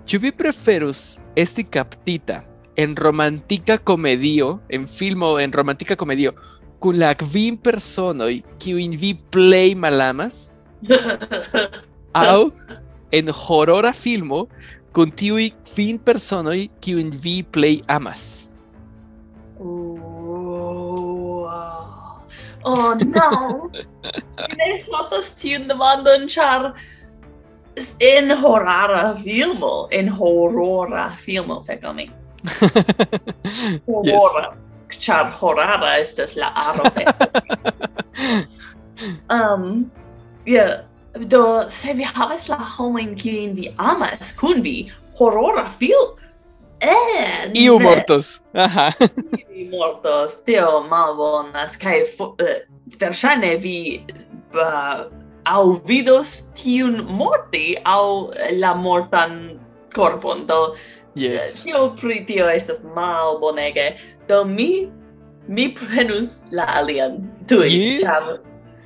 Ĉu 0.10 0.20
vi 0.24 0.32
preferus 0.34 1.18
esti 1.38 1.66
kaptita 1.66 2.40
en 2.80 2.96
romantika 2.96 3.78
komedio, 3.78 4.60
en 4.70 4.88
filmo 4.88 5.36
en 5.42 5.52
romantika 5.54 5.98
komedio, 6.00 6.32
kun 6.80 7.00
la 7.02 7.12
kvin 7.20 7.58
personoj 7.60 8.40
kiujn 8.62 8.96
vi 9.02 9.14
plej 9.34 9.76
malamas, 9.76 10.48
aŭ 12.16 12.50
en 13.12 13.32
horora 13.34 13.92
filmo 13.94 14.46
con 14.92 15.12
fin 15.12 15.52
kvin 15.74 16.00
personoj 16.00 16.70
kiujn 16.82 17.12
vi 17.24 17.44
plej 17.44 17.82
amas. 17.88 18.56
Oh, 19.60 20.00
oh 22.64 22.94
no! 22.94 23.70
Mi 24.50 24.56
ne 24.58 24.84
fatas 24.92 25.30
tiun 25.42 25.68
demandon, 25.68 26.28
ĉar 26.28 26.74
en 28.00 28.32
horara 28.32 29.16
filmo, 29.24 29.88
en 29.92 30.10
horora 30.10 31.16
filmo, 31.18 31.64
fekal 31.68 31.94
mi. 31.94 32.10
horora, 33.88 34.54
yes. 34.90 35.00
ĉar 35.06 35.32
horara 35.40 35.98
estas 36.00 36.36
la 36.36 36.52
aro 36.56 36.84
de... 36.96 37.06
um, 39.36 39.92
yeah, 40.46 40.89
Do, 41.28 41.66
se 41.70 41.94
vi 41.94 42.04
havas 42.04 42.48
la 42.50 42.58
homoin 42.58 43.16
kiuin 43.16 43.56
vi 43.56 43.74
amas 43.78 44.32
kun 44.40 44.62
vi, 44.64 44.92
horora 45.20 45.70
fil... 45.80 46.16
Eh, 46.82 47.52
Iu 47.60 47.78
ne. 47.80 47.84
mortos. 47.84 48.40
Aha. 48.56 48.92
Iu 49.52 49.66
mortos. 49.72 50.38
Teo 50.48 50.84
malbonas. 50.88 51.76
Kai, 51.78 52.06
verŝajne 53.00 53.56
uh, 53.58 53.62
vi... 53.64 54.06
Uh, 54.56 55.10
au 55.50 55.74
vidos 55.88 56.46
tiun 56.56 57.04
morti 57.04 57.76
au 57.86 58.32
la 58.60 58.74
mortan 58.76 59.60
corpon. 59.96 60.46
Do, 60.48 60.76
yes. 61.16 61.64
tio 61.64 61.90
pri 62.00 62.24
tio 62.26 62.48
estas 62.48 62.80
malbonege. 62.96 63.98
Do, 64.32 64.46
mi... 64.46 64.88
Mi 65.50 65.72
prenus 65.74 66.44
la 66.54 66.64
alian 66.80 67.26
tui. 67.50 67.74
Yes. 67.74 68.06
Cham, 68.06 68.38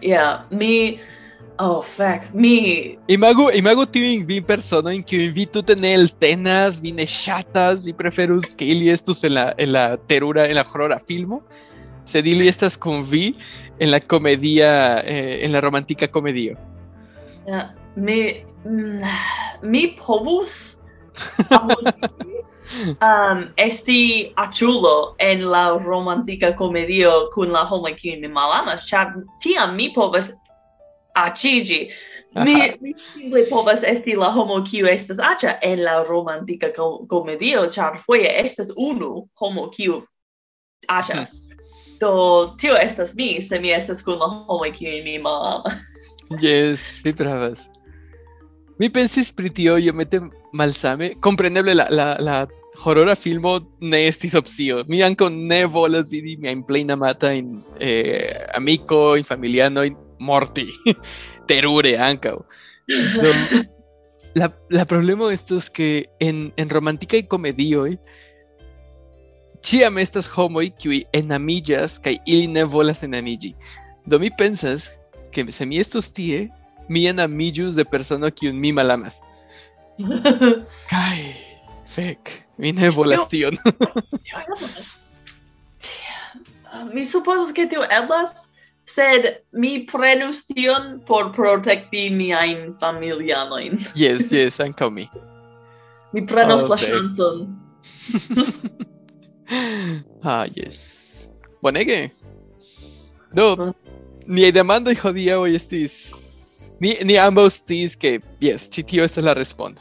yeah, 0.02 0.48
mi... 0.50 1.00
oh 1.64 1.82
fuck, 1.82 2.34
mi 2.34 2.98
Imagu, 3.08 3.48
imagu 3.56 3.86
tiujn 3.88 4.26
vi 4.28 4.40
personojn 4.44 5.04
kiujn 5.08 5.32
vi 5.36 5.46
tute 5.48 5.76
ne 5.80 5.94
eltenas, 5.96 6.80
vi 6.84 6.92
ne 6.96 7.06
ŝatas, 7.08 7.86
vi 7.88 7.96
preferus 7.96 8.52
ke 8.60 8.68
ili 8.76 8.90
estus 8.92 9.24
en 9.24 9.36
la, 9.38 9.46
en 9.58 9.72
la 9.72 9.86
terura, 10.10 10.48
en 10.50 10.60
la 10.60 10.66
horora 10.68 11.00
filmo, 11.08 11.42
sed 12.06 12.28
ili 12.28 12.50
estas 12.52 12.76
kun 12.78 13.04
vi 13.08 13.32
en 13.80 13.92
la 13.92 14.00
comedia, 14.00 15.02
eh, 15.08 15.40
en 15.46 15.56
la 15.56 15.62
romantika 15.64 16.08
komedio. 16.08 16.58
Uh, 17.48 17.64
mi 17.96 18.44
mi 19.62 19.88
povus 20.00 20.76
um, 23.04 23.44
esti 23.58 24.32
aĉulo 24.36 25.16
en 25.20 25.44
la 25.52 25.66
romantika 25.84 26.54
komedio 26.56 27.12
kun 27.34 27.52
la 27.52 27.66
homoj 27.68 27.96
kiujn 28.00 28.22
mi 28.24 28.32
malamas, 28.32 28.88
ĉar 28.88 29.16
tiam 29.44 29.76
mi 29.76 29.92
povas 29.96 30.32
aĉiĝi. 31.14 31.80
Mi, 32.34 32.56
mi 32.82 32.94
simple 32.98 33.44
povas 33.50 33.84
esti 33.86 34.16
la 34.18 34.32
homo 34.34 34.58
kiu 34.66 34.88
estas 34.90 35.20
aĉa 35.22 35.60
en 35.62 35.84
la 35.86 36.00
romantika 36.08 36.72
ko 36.74 37.06
komedio, 37.10 37.68
ĉar 37.70 38.00
foje 38.02 38.32
estas 38.42 38.72
unu 38.74 39.28
homo 39.40 39.68
kiu 39.76 40.02
aĉas. 40.90 41.36
Do 42.02 42.56
tio 42.60 42.74
estas 42.80 43.14
mi, 43.16 43.38
se 43.42 43.60
mi 43.62 43.72
estas 43.72 44.02
kun 44.04 44.18
la 44.20 44.32
homoj 44.34 44.74
kiujn 44.74 45.06
mi 45.06 45.20
malamas. 45.22 45.78
Yes, 46.42 46.82
mi 47.06 47.14
pravas. 47.14 47.68
Mi 48.82 48.90
pensis 48.90 49.30
pri 49.32 49.52
tio 49.54 49.78
iomete 49.78 50.20
malsame. 50.58 51.14
Kompreneble 51.22 51.76
la, 51.78 51.86
la, 51.94 52.08
la 52.20 52.40
horora 52.82 53.14
filmo 53.16 53.60
ne 53.82 54.08
estis 54.08 54.34
opcio. 54.36 54.82
Mi 54.90 55.04
ankaŭ 55.06 55.30
ne 55.30 55.62
volas 55.70 56.10
vidi 56.10 56.34
miajn 56.42 56.66
plej 56.66 56.88
amatajn 56.96 57.54
eh, 57.78 58.50
amikojn, 58.58 59.28
familianojn 59.30 60.03
morti. 60.20 60.68
Terure 61.50 61.96
ankaŭ. 61.98 62.38
Do, 62.88 63.32
la, 64.36 64.50
la 64.70 64.86
problemo 64.86 65.30
estas 65.32 65.70
que 65.70 66.10
en, 66.20 66.52
en 66.58 66.70
romantikaj 66.70 67.24
komedioj 67.32 67.98
ĉiam 69.64 69.98
estas 70.02 70.28
homoj 70.28 70.68
kiuj 70.80 71.04
enamiĝas 71.16 72.00
kaj 72.04 72.18
ili 72.26 72.48
ne 72.52 72.66
volas 72.68 73.04
enamiĝi. 73.08 73.54
Do 74.06 74.20
mi 74.20 74.32
pensas 74.38 74.90
que 75.32 75.52
se 75.52 75.66
mi 75.66 75.80
estos 75.80 76.12
tie, 76.12 76.50
mi 76.90 77.08
enamiĝus 77.08 77.76
de 77.76 77.86
persono 77.86 78.30
kiun 78.32 78.60
mi 78.60 78.72
malamas. 78.76 79.22
Kaj 80.92 81.20
fek, 81.96 82.32
mi 82.58 82.74
ne 82.76 82.90
volas 82.90 83.28
tion. 83.32 83.58
Mi 86.94 87.06
supozas 87.06 87.54
ke 87.54 87.68
tio 87.70 87.86
eblas, 87.86 88.50
sed 88.86 89.28
mi 89.52 89.86
prenus 89.88 90.44
tion 90.48 91.00
por 91.08 91.32
protekti 91.36 92.10
miajn 92.10 92.74
familianojn. 92.80 93.78
Yes, 93.96 94.32
yes, 94.32 94.60
ankaŭ 94.60 94.90
mi. 94.92 95.08
Mi 96.14 96.26
prenos 96.28 96.64
oh, 96.64 96.72
okay. 96.72 96.72
la 96.72 96.78
ŝancon. 96.78 97.38
ah, 100.24 100.46
yes. 100.56 100.78
Bonege. 101.62 102.10
Do, 103.34 103.56
no, 103.58 103.74
niaj 104.28 104.52
demandoj 104.60 104.96
hodiaŭ 105.02 105.46
estis... 105.56 105.96
Ni, 106.84 106.98
ni 107.08 107.16
ambaŭ 107.22 107.48
sciis 107.54 107.94
ke, 107.96 108.18
yes, 108.44 108.66
ĉi 108.74 108.84
tio 108.84 109.06
estas 109.08 109.24
la 109.24 109.34
respondo. 109.38 109.80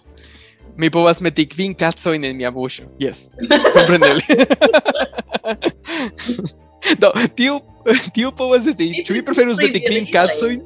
Mi 0.78 0.88
povas 0.92 1.20
meti 1.20 1.48
kvin 1.50 1.74
kacojn 1.76 2.24
en 2.24 2.36
mia 2.38 2.52
buŝo. 2.54 2.86
Yes, 3.02 3.26
kompreneble. 3.76 4.22
Do, 6.98 7.12
tiu 7.36 7.60
tiu 8.14 8.32
povas 8.34 8.66
esti. 8.66 8.90
Ĉu 9.06 9.18
vi 9.18 9.22
preferus 9.26 9.60
betiklin 9.60 10.08
kacojn? 10.12 10.62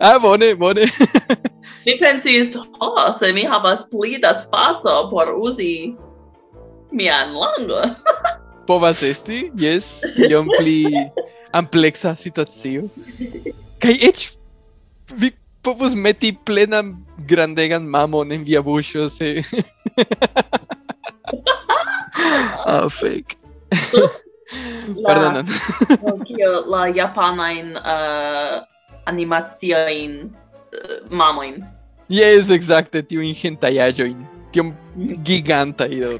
Ah, 0.00 0.18
bone, 0.20 0.54
bone. 0.56 0.86
mi 1.86 1.94
pensis, 2.00 2.54
ho, 2.56 2.90
se 3.18 3.32
mi 3.36 3.44
havas 3.44 3.84
pli 3.90 4.18
da 4.22 4.32
spaco 4.40 5.10
por 5.10 5.34
uzi 5.36 5.94
mian 6.92 7.34
langon. 7.36 7.92
povas 8.68 9.02
esti, 9.04 9.50
yes, 9.56 10.00
iom 10.28 10.48
pli 10.56 10.84
ampleksa 11.56 12.14
situacio. 12.16 12.88
Kaj 13.80 13.94
eĉ 14.08 14.28
vi 15.20 15.32
povus 15.64 15.94
meti 15.96 16.32
plenan 16.32 16.96
grandegan 17.28 17.84
mamon 17.88 18.32
en 18.32 18.44
via 18.44 18.62
buŝo 18.64 19.08
se... 19.12 19.36
ah, 22.68 22.88
fake. 22.92 23.36
La- 24.96 25.08
Perdonon. 25.14 25.46
Kio 26.26 26.50
la 26.70 26.86
japanajn 26.88 27.76
uh, 27.76 28.64
animaciojn 29.06 30.18
uh, 30.28 30.30
mamojn. 31.10 31.62
Yes, 32.08 32.50
exacte, 32.50 33.02
tiu 33.04 33.20
ingentajaĵojn. 33.24 34.26
Tiom 34.52 34.72
gigantaj 35.28 35.92
do. 36.00 36.12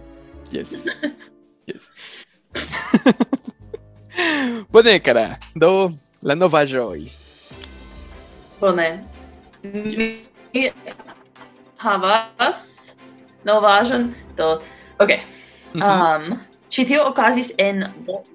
Yes. 0.52 0.72
Yes. 1.68 1.88
Bone, 4.72 4.98
kara. 5.00 5.36
Do, 5.56 5.90
la 6.22 6.34
novaĵoj. 6.34 7.08
Bone. 8.60 8.88
Mi 9.62 10.08
havas 11.78 12.92
novaĵon 13.46 14.10
do 14.36 14.58
ok. 14.98 15.12
Mhm. 15.74 15.82
Um, 15.82 16.40
Ĉi 16.68 16.84
tio 16.88 17.04
okazis 17.08 17.52
en 17.58 17.84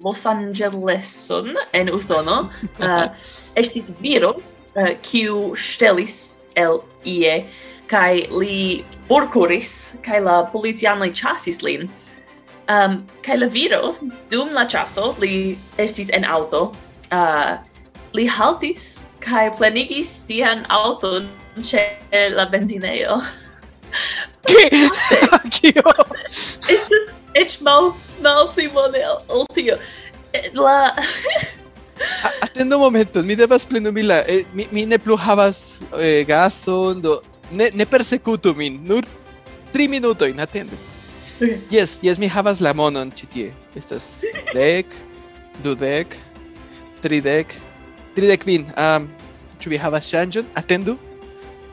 Los 0.02 0.24
Angeleson 0.26 1.54
en 1.72 1.92
Usono. 1.94 2.48
Uh, 2.78 3.06
estis 3.60 3.90
viro 4.00 4.34
eh, 4.74 4.96
kiu 5.06 5.36
uh, 5.52 5.58
ŝtelis 5.58 6.16
el 6.58 6.80
ie 7.06 7.36
kaj 7.90 8.24
li 8.34 8.82
forkuris 9.06 9.94
kaj 10.02 10.18
la 10.26 10.40
policianoj 10.50 11.12
ĉasis 11.14 11.62
lin. 11.62 11.86
Um, 12.66 13.02
kaj 13.22 13.38
la 13.42 13.48
viro 13.52 13.94
dum 14.32 14.50
la 14.56 14.64
ĉaso 14.66 15.12
li 15.22 15.54
estis 15.78 16.10
en 16.16 16.26
aŭto. 16.26 16.66
Uh, 17.14 17.60
li 18.16 18.26
haltis 18.26 18.94
kaj 19.24 19.48
plenigis 19.58 20.10
sian 20.26 20.64
aŭton 20.74 21.28
ĉe 21.62 21.84
la 22.34 22.48
benzinejo. 22.50 23.20
Kio? 25.54 25.92
Estas 26.68 27.14
eĉ 27.34 27.60
mal 27.66 27.92
malpli 28.22 28.68
bone 28.72 29.02
ol 29.28 29.46
tio. 29.54 29.78
La 30.54 30.94
Atendo 32.42 32.78
momenton, 32.78 33.26
mi 33.26 33.36
devas 33.38 33.62
plenumi 33.66 34.02
la 34.02 34.22
eh, 34.26 34.42
mi, 34.52 34.66
mi 34.74 34.82
ne 34.86 34.98
plu 34.98 35.16
havas 35.16 35.82
eh, 35.98 36.24
gason 36.26 37.00
do 37.02 37.20
ne 37.50 37.70
ne 37.74 37.86
persekutu 37.86 38.54
min 38.54 38.80
nur 38.84 39.06
3 39.74 39.88
minutojn 39.88 40.40
atendu. 40.40 40.76
Okay. 41.36 41.58
Yes, 41.70 41.98
yes, 42.02 42.18
mi 42.18 42.28
havas 42.30 42.60
la 42.60 42.72
monon 42.74 43.10
ĉi 43.10 43.26
tie. 43.30 43.48
Estas 43.74 44.22
dek, 44.54 44.94
dudek, 45.62 46.14
tridek, 47.02 47.56
tridek 48.14 48.46
vin. 48.46 48.68
Um, 48.78 49.08
ĉu 49.58 49.74
vi 49.74 49.80
havas 49.82 50.06
ŝanĝon? 50.10 50.46
Atendu, 50.54 50.94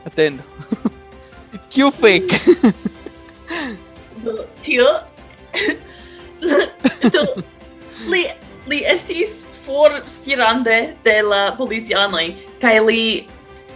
atendu. 0.06 0.42
Kiu 1.72 1.92
fek? 1.94 2.34
do, 4.24 4.42
tio 4.62 4.88
do, 7.14 7.26
li, 8.10 8.24
li 8.70 8.82
estis 8.94 9.42
for 9.66 10.02
stirande 10.10 10.94
de 11.04 11.22
la 11.22 11.52
policianoj, 11.58 12.26
kaj 12.62 12.80
li 12.86 13.02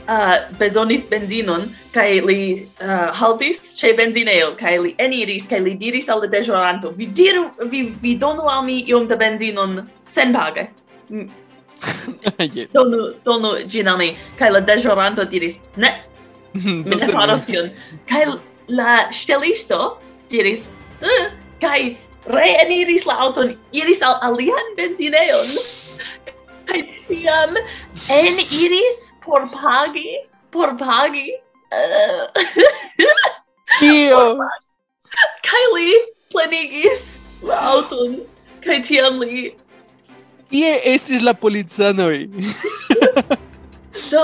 uh, 0.08 0.34
bezonis 0.58 1.04
benzinon, 1.10 1.68
kaj 1.94 2.08
li 2.26 2.40
uh, 2.80 3.12
haltis 3.16 3.60
ĉe 3.78 3.92
benzinejo, 3.98 4.52
kaj 4.60 4.76
li 4.82 4.94
eniris, 5.02 5.48
kaj 5.50 5.62
li 5.66 5.76
diris 5.78 6.10
al 6.12 6.24
la 6.24 6.30
deĵoranto, 6.32 6.92
vi 6.98 7.06
diru, 7.06 7.46
vi, 7.72 7.86
vi 8.02 8.16
donu 8.18 8.48
al 8.50 8.64
mi 8.66 8.82
iom 8.88 9.06
da 9.10 9.18
benzinon 9.20 9.80
senpage. 10.12 10.68
yes. 12.56 12.72
Donu, 12.72 13.12
donu 13.24 13.56
ĝin 13.68 13.88
al 13.92 13.98
mi. 14.00 14.12
Kaj 14.40 14.52
la 14.56 14.62
deĵoranto 14.66 15.26
diris, 15.30 15.60
ne, 15.76 15.92
mi 16.66 16.98
ne 16.98 17.10
faros 17.12 17.46
tion. 17.48 17.70
Kaj 18.10 18.26
la 18.72 19.00
ŝtelisto 19.14 19.96
diris, 20.32 20.64
uh, 21.02 21.26
kai 21.60 21.96
reeniris 22.26 23.06
la 23.06 23.18
auton, 23.26 23.54
iris 23.72 24.02
al 24.02 24.18
alian 24.28 24.70
benzineon, 24.76 25.50
kai 26.68 26.82
tiam 27.08 27.56
en 28.10 28.40
iris 28.44 29.12
por 29.24 29.48
pagi, 29.50 30.18
por 30.50 30.76
pagi. 30.76 31.32
Eh. 31.72 32.26
Uh, 33.82 33.86
Io! 33.86 34.38
kai 35.46 35.64
li 35.74 35.92
plenigis 36.32 37.16
la 37.42 37.60
auton, 37.72 38.20
kai 38.64 38.80
tiam 38.82 39.20
li... 39.22 39.54
Ie 40.54 40.72
estis 40.92 41.24
la 41.26 41.34
polizanoi. 41.34 42.26
do, 44.12 44.22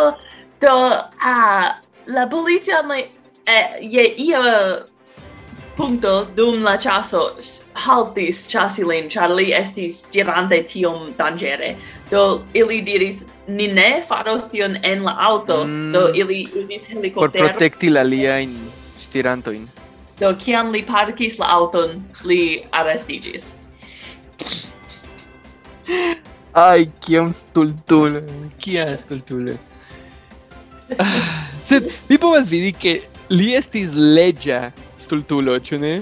do, 0.62 0.76
ah, 1.18 1.78
la 2.06 2.26
polizanoi, 2.30 3.08
eh, 3.46 3.80
je 3.82 4.06
ia 4.28 4.42
punto 5.76 6.24
dum 6.36 6.62
la 6.62 6.76
chaso 6.76 7.22
haltis 7.74 8.46
chasi 8.48 8.84
lin 8.84 9.08
char 9.08 9.30
li 9.30 9.52
estis 9.52 10.06
girante 10.12 10.62
tiom 10.72 11.12
dangere 11.16 11.76
do 12.10 12.44
ili 12.54 12.80
diris 12.80 13.24
ni 13.48 13.66
ne 13.66 14.02
faros 14.08 14.44
tion 14.50 14.76
en 14.82 15.02
la 15.02 15.16
auto. 15.18 15.64
Mm, 15.64 15.92
do 15.92 16.12
ili 16.14 16.48
uzis 16.54 16.86
helikoptero 16.86 17.46
por 17.46 17.50
protekti 17.50 17.90
la 17.90 18.02
liajn 18.02 18.54
stirantojn. 18.98 19.66
Do 20.20 20.34
kiam 20.34 20.70
li 20.72 20.82
parkis 20.82 21.38
la 21.38 21.48
auton 21.50 22.02
li 22.24 22.62
arestiĝis. 22.70 23.44
Ai, 26.54 26.86
kiam 27.00 27.32
stultule, 27.32 28.22
kiam 28.60 28.96
stultule. 28.98 29.56
Ah, 31.00 31.48
sed, 31.64 31.88
mi 32.08 32.18
povas 32.20 32.50
vidi 32.52 32.72
ke 32.76 33.00
li 33.32 33.54
estis 33.56 33.94
leĝa. 33.96 34.70
Stultulo, 35.12 35.58
ĉu 35.60 35.78
ne? 35.82 36.00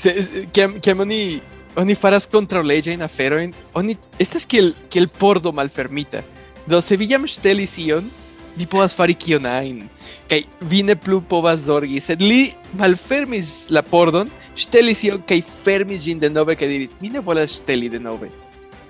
Se 0.00 0.14
kiam 0.56 0.78
kiam 0.80 1.04
oni 1.04 1.40
oni 1.78 1.94
faras 1.94 2.26
kontraŭleĝajn 2.26 3.04
aferojn, 3.04 3.52
oni 3.78 3.94
estas 4.18 4.46
kiel 4.48 4.72
kiel 4.90 5.06
pordo 5.20 5.52
malfermita. 5.52 6.24
Do 6.66 6.80
se 6.82 6.96
vi 6.96 7.10
jam 7.12 7.26
ŝtelis 7.28 7.76
ion, 7.84 8.08
vi 8.56 8.66
povas 8.66 8.94
fari 8.96 9.14
kion 9.14 9.46
ajn. 9.46 9.84
Kaj 10.30 10.40
vi 10.70 10.82
ne 10.86 10.96
plu 10.98 11.20
povas 11.20 11.66
zorgi, 11.66 12.00
sed 12.02 12.22
li 12.22 12.50
malfermis 12.78 13.68
la 13.70 13.82
pordon, 13.86 14.30
ŝtelis 14.58 15.04
ion 15.06 15.22
kaj 15.26 15.40
fermis 15.64 16.04
ĝin 16.06 16.20
denove 16.22 16.56
kaj 16.58 16.68
diris: 16.70 16.96
Mi 17.00 17.12
ne 17.12 17.22
volas 17.22 17.60
ŝteli 17.60 17.90
denove. 17.92 18.30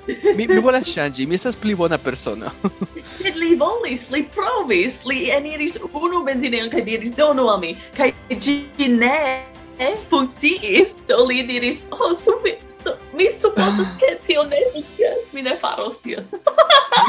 Mi, 0.09 0.47
mi 0.47 0.59
volas 0.65 0.89
ŝanĝi, 0.89 1.27
mi 1.29 1.37
estas 1.37 1.57
pli 1.61 1.75
bona 1.77 1.99
persono. 1.99 2.51
Sed 3.19 3.37
li 3.43 3.55
volis, 3.61 4.09
li 4.11 4.25
provis, 4.35 5.01
li 5.09 5.29
eniris 5.35 5.79
unu 5.93 6.23
benzinejon 6.27 6.71
kaj 6.73 6.85
diris 6.89 7.15
donu 7.19 7.49
al 7.53 7.61
mi, 7.63 7.75
kaj 7.97 8.13
ĝi 8.31 8.89
ne 8.97 9.45
funkciis, 10.11 11.01
do 11.09 11.25
li 11.29 11.43
diris, 11.49 11.85
oh, 11.91 12.11
subi, 12.17 12.57
su, 12.83 12.93
mi 13.17 13.29
supozas 13.33 13.95
ke 14.01 14.17
tio 14.27 14.45
ne 14.49 14.61
funkcias, 14.73 15.31
mi 15.33 15.45
ne 15.47 15.57
faros 15.61 15.97
tion. 16.05 16.27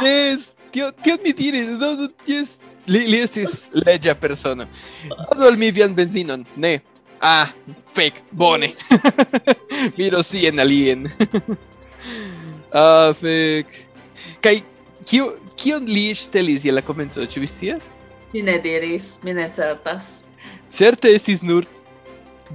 Yes, 0.03 0.53
tio, 0.71 0.91
tio 1.03 1.17
mi 1.23 1.33
diris, 1.33 1.73
do, 1.79 1.95
do, 2.03 2.11
yes. 2.27 2.59
Li, 2.89 3.03
li 3.07 3.19
estis 3.21 3.67
leĝa 3.77 4.15
persono. 4.17 4.65
Donu 5.09 5.45
al 5.51 5.57
mi 5.59 5.69
vian 5.71 5.93
benzinon. 5.95 6.45
Ne. 6.57 6.79
Ah, 7.21 7.51
fek, 7.93 8.23
bone. 8.31 8.71
Miro 9.97 10.23
sien 10.23 10.59
alien. 10.59 11.09
Ah, 12.71 13.11
fek. 13.19 13.67
Kaj 14.43 14.61
kio 15.07 15.33
kion 15.59 15.85
li 15.85 16.09
ŝtelis 16.15 16.65
je 16.65 16.73
la 16.73 16.83
komenco, 16.85 17.25
ĉu 17.27 17.43
vi 17.43 17.49
scias? 17.49 17.89
Mi 18.31 18.41
ne 18.47 18.57
diris, 18.63 19.17
mi 19.23 19.33
ne 19.35 19.49
certas. 19.55 20.21
Certe 20.71 21.11
estis 21.11 21.43
nur 21.43 21.67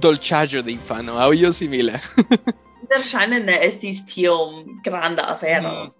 dolĉaĵo 0.01 0.63
de 0.65 0.73
infano 0.73 1.19
aŭ 1.21 1.29
io 1.37 1.51
simila. 1.53 2.01
Verŝajne 2.91 3.43
ne 3.45 3.59
estis 3.67 4.01
tiom 4.09 4.63
granda 4.85 5.27
afero. 5.35 5.69
Mm. 5.69 5.93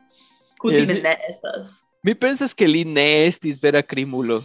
Kutime 0.58 0.96
yes, 0.98 1.04
ne 1.04 1.14
estas. 1.30 1.84
Mi 2.08 2.16
pensas 2.16 2.54
che 2.58 2.66
li 2.68 2.84
ne 2.86 3.28
estis 3.28 3.62
vera 3.62 3.84
crimulo. 3.84 4.42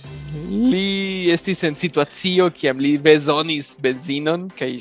Li 0.51 1.31
estis 1.33 1.63
en 1.65 1.77
situacio 1.79 2.51
kiam 2.53 2.81
li 2.83 2.99
bezonis 2.99 3.73
benzinon 3.81 4.51
kaj 4.59 4.73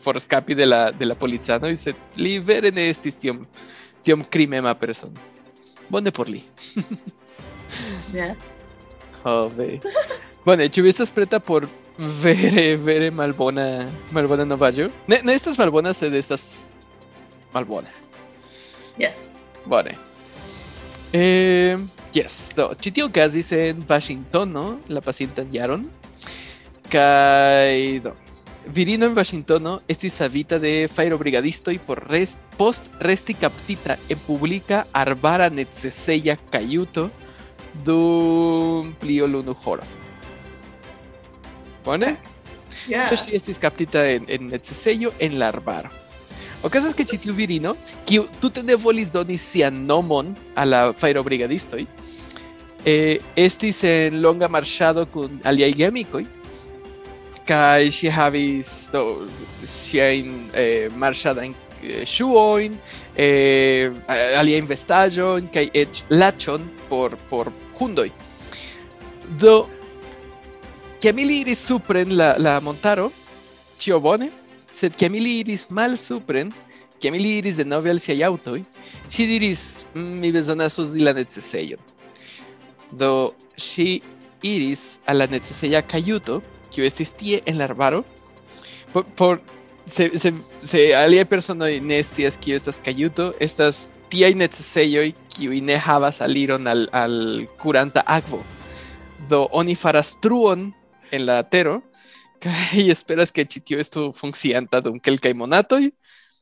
forescapi 0.00 0.56
de 0.56 0.66
la 0.66 0.88
de 0.90 1.06
la 1.06 1.14
polizano, 1.14 1.70
sed 1.76 1.94
li 2.16 2.38
vere 2.38 2.72
ne 2.74 2.88
estis 2.90 3.18
tiom 3.20 3.44
tiom 4.04 4.24
krimema 4.24 4.74
persono. 4.74 5.18
Bone 5.90 6.12
por 6.12 6.28
li. 6.30 6.44
Yeah. 8.12 8.34
Oh, 9.24 9.48
ve. 9.48 9.80
Bone, 10.44 10.68
vi 10.74 10.88
estas 10.88 11.10
preta 11.10 11.38
por 11.38 11.68
vere 11.98 12.76
vere 12.76 13.10
malbona 13.10 13.86
malbona 14.10 14.44
novaĵo? 14.44 14.88
Ne, 15.06 15.20
ne 15.22 15.34
estas 15.36 15.58
malbona, 15.58 15.92
sed 15.94 16.14
estas 16.14 16.70
malbona. 17.52 17.90
Yes. 18.98 19.20
Bone. 19.66 19.94
Eh, 21.12 21.76
yes, 22.14 22.52
do, 22.56 22.70
ĉi 22.80 22.92
tio 22.94 23.08
okazis 23.10 23.52
en 23.52 23.84
Vaŝingtono 23.86 24.64
la 24.88 25.02
pasintan 25.04 25.50
jaron. 25.52 25.84
Kaj 26.90 28.00
do, 28.06 28.14
virino 28.66 29.06
en 29.06 29.14
Vaŝingtono 29.16 29.78
estis 29.88 30.16
savita 30.20 30.58
de 30.60 30.88
fajrobrigadistoj 30.92 31.78
por 31.86 32.02
res, 32.10 32.36
post 32.58 32.90
resti 33.00 33.34
kaptita 33.34 33.96
en 34.08 34.20
publika 34.26 34.84
arbara 34.92 35.48
neceseja 35.50 36.36
kajuto 36.50 37.08
dum 37.84 38.92
pli 39.00 39.20
ol 39.22 39.40
unu 39.40 39.54
horo. 39.64 39.86
Bone? 41.84 42.16
Yeah. 42.88 43.12
Ŝi 43.12 43.36
estis 43.36 43.58
kaptita 43.60 44.04
en, 44.08 44.26
en 44.28 44.48
necesejo 44.50 45.12
en 45.20 45.38
la 45.38 45.50
arbaro. 45.52 45.90
Okazas 46.64 46.92
ke 46.92 47.06
ĉi 47.08 47.22
tiu 47.22 47.32
virino, 47.32 47.72
kiu 48.04 48.26
tute 48.40 48.62
ne 48.62 48.76
volis 48.76 49.08
doni 49.12 49.38
sian 49.40 49.86
nomon 49.88 50.34
a 50.56 50.66
la 50.68 50.80
fajrobrigadistoj, 50.92 51.86
eh, 52.84 53.16
estis 53.36 53.80
en 53.88 54.20
longa 54.20 54.48
marŝado 54.48 55.06
kun 55.08 55.40
aliaj 55.44 55.72
geamikoj, 55.78 56.26
havis 57.48 58.88
do 58.92 59.26
ŝiajn 59.66 60.50
eh, 60.54 60.88
marŝadajn 60.96 61.54
eh, 61.82 62.04
ŝuojn, 62.06 62.76
eh, 63.16 63.90
a- 64.08 64.38
aliajn 64.40 64.66
vestaĵojn 64.66 65.48
kaj 65.52 65.68
eĉ 65.74 66.02
laĉon 66.10 66.60
por 66.88 67.16
por 67.30 67.50
hundoj. 67.78 68.10
Do 69.40 69.68
kiam 71.00 71.18
ili 71.18 71.40
iris 71.40 71.58
supren 71.66 72.16
la, 72.16 72.34
la 72.38 72.60
montaro, 72.60 73.10
ĉio 73.78 74.00
bone, 74.00 74.30
sed 74.74 74.96
kiam 74.96 75.14
ili 75.14 75.38
iris 75.40 75.70
mal 75.70 75.96
supren, 75.96 76.52
kiam 77.00 77.14
ili 77.14 77.38
iris 77.38 77.56
denove 77.56 77.90
al 77.90 77.98
siaj 77.98 78.22
aŭtoj, 78.28 78.62
ŝi 79.10 79.26
diris, 79.26 79.84
"Mm, 79.94 80.20
mi 80.20 80.32
bezonas 80.32 80.78
uzi 80.78 81.00
la 81.00 81.12
necesejon. 81.12 81.78
Do 82.92 83.32
ŝi 83.56 84.00
iris 84.42 84.98
al 85.06 85.18
la 85.18 85.26
neceseja 85.26 85.82
kajuto, 85.82 86.42
kiu 86.70 86.84
estis 86.84 87.12
tie 87.12 87.42
en 87.46 87.58
la 87.58 87.66
arbaro, 87.68 88.04
por, 88.92 89.04
por 89.18 89.40
se, 89.86 90.18
se, 90.18 90.32
se 90.62 91.26
personoj 91.28 91.80
ne 91.80 92.02
scias 92.02 92.36
kio 92.36 92.56
estas 92.56 92.80
kajuto, 92.84 93.32
estas 93.40 93.92
necesejoj 94.12 95.12
kiuj 95.28 95.60
ne 95.60 95.76
havas 95.78 96.20
aliron 96.20 96.66
al, 96.66 96.88
al 96.92 97.46
kuranta 97.58 98.02
akvo. 98.06 98.42
Do 99.28 99.48
oni 99.52 99.74
faras 99.74 100.16
truon 100.20 100.72
en 101.10 101.26
la 101.26 101.42
tero, 101.42 101.82
kaj 102.40 102.90
esperas 102.94 103.30
ke 103.30 103.44
ĉi 103.44 103.60
tio 103.60 103.78
estu 103.78 104.12
funkcianta 104.12 104.80
dum 104.80 104.98
kelkaj 104.98 105.34
monatoj. 105.34 105.90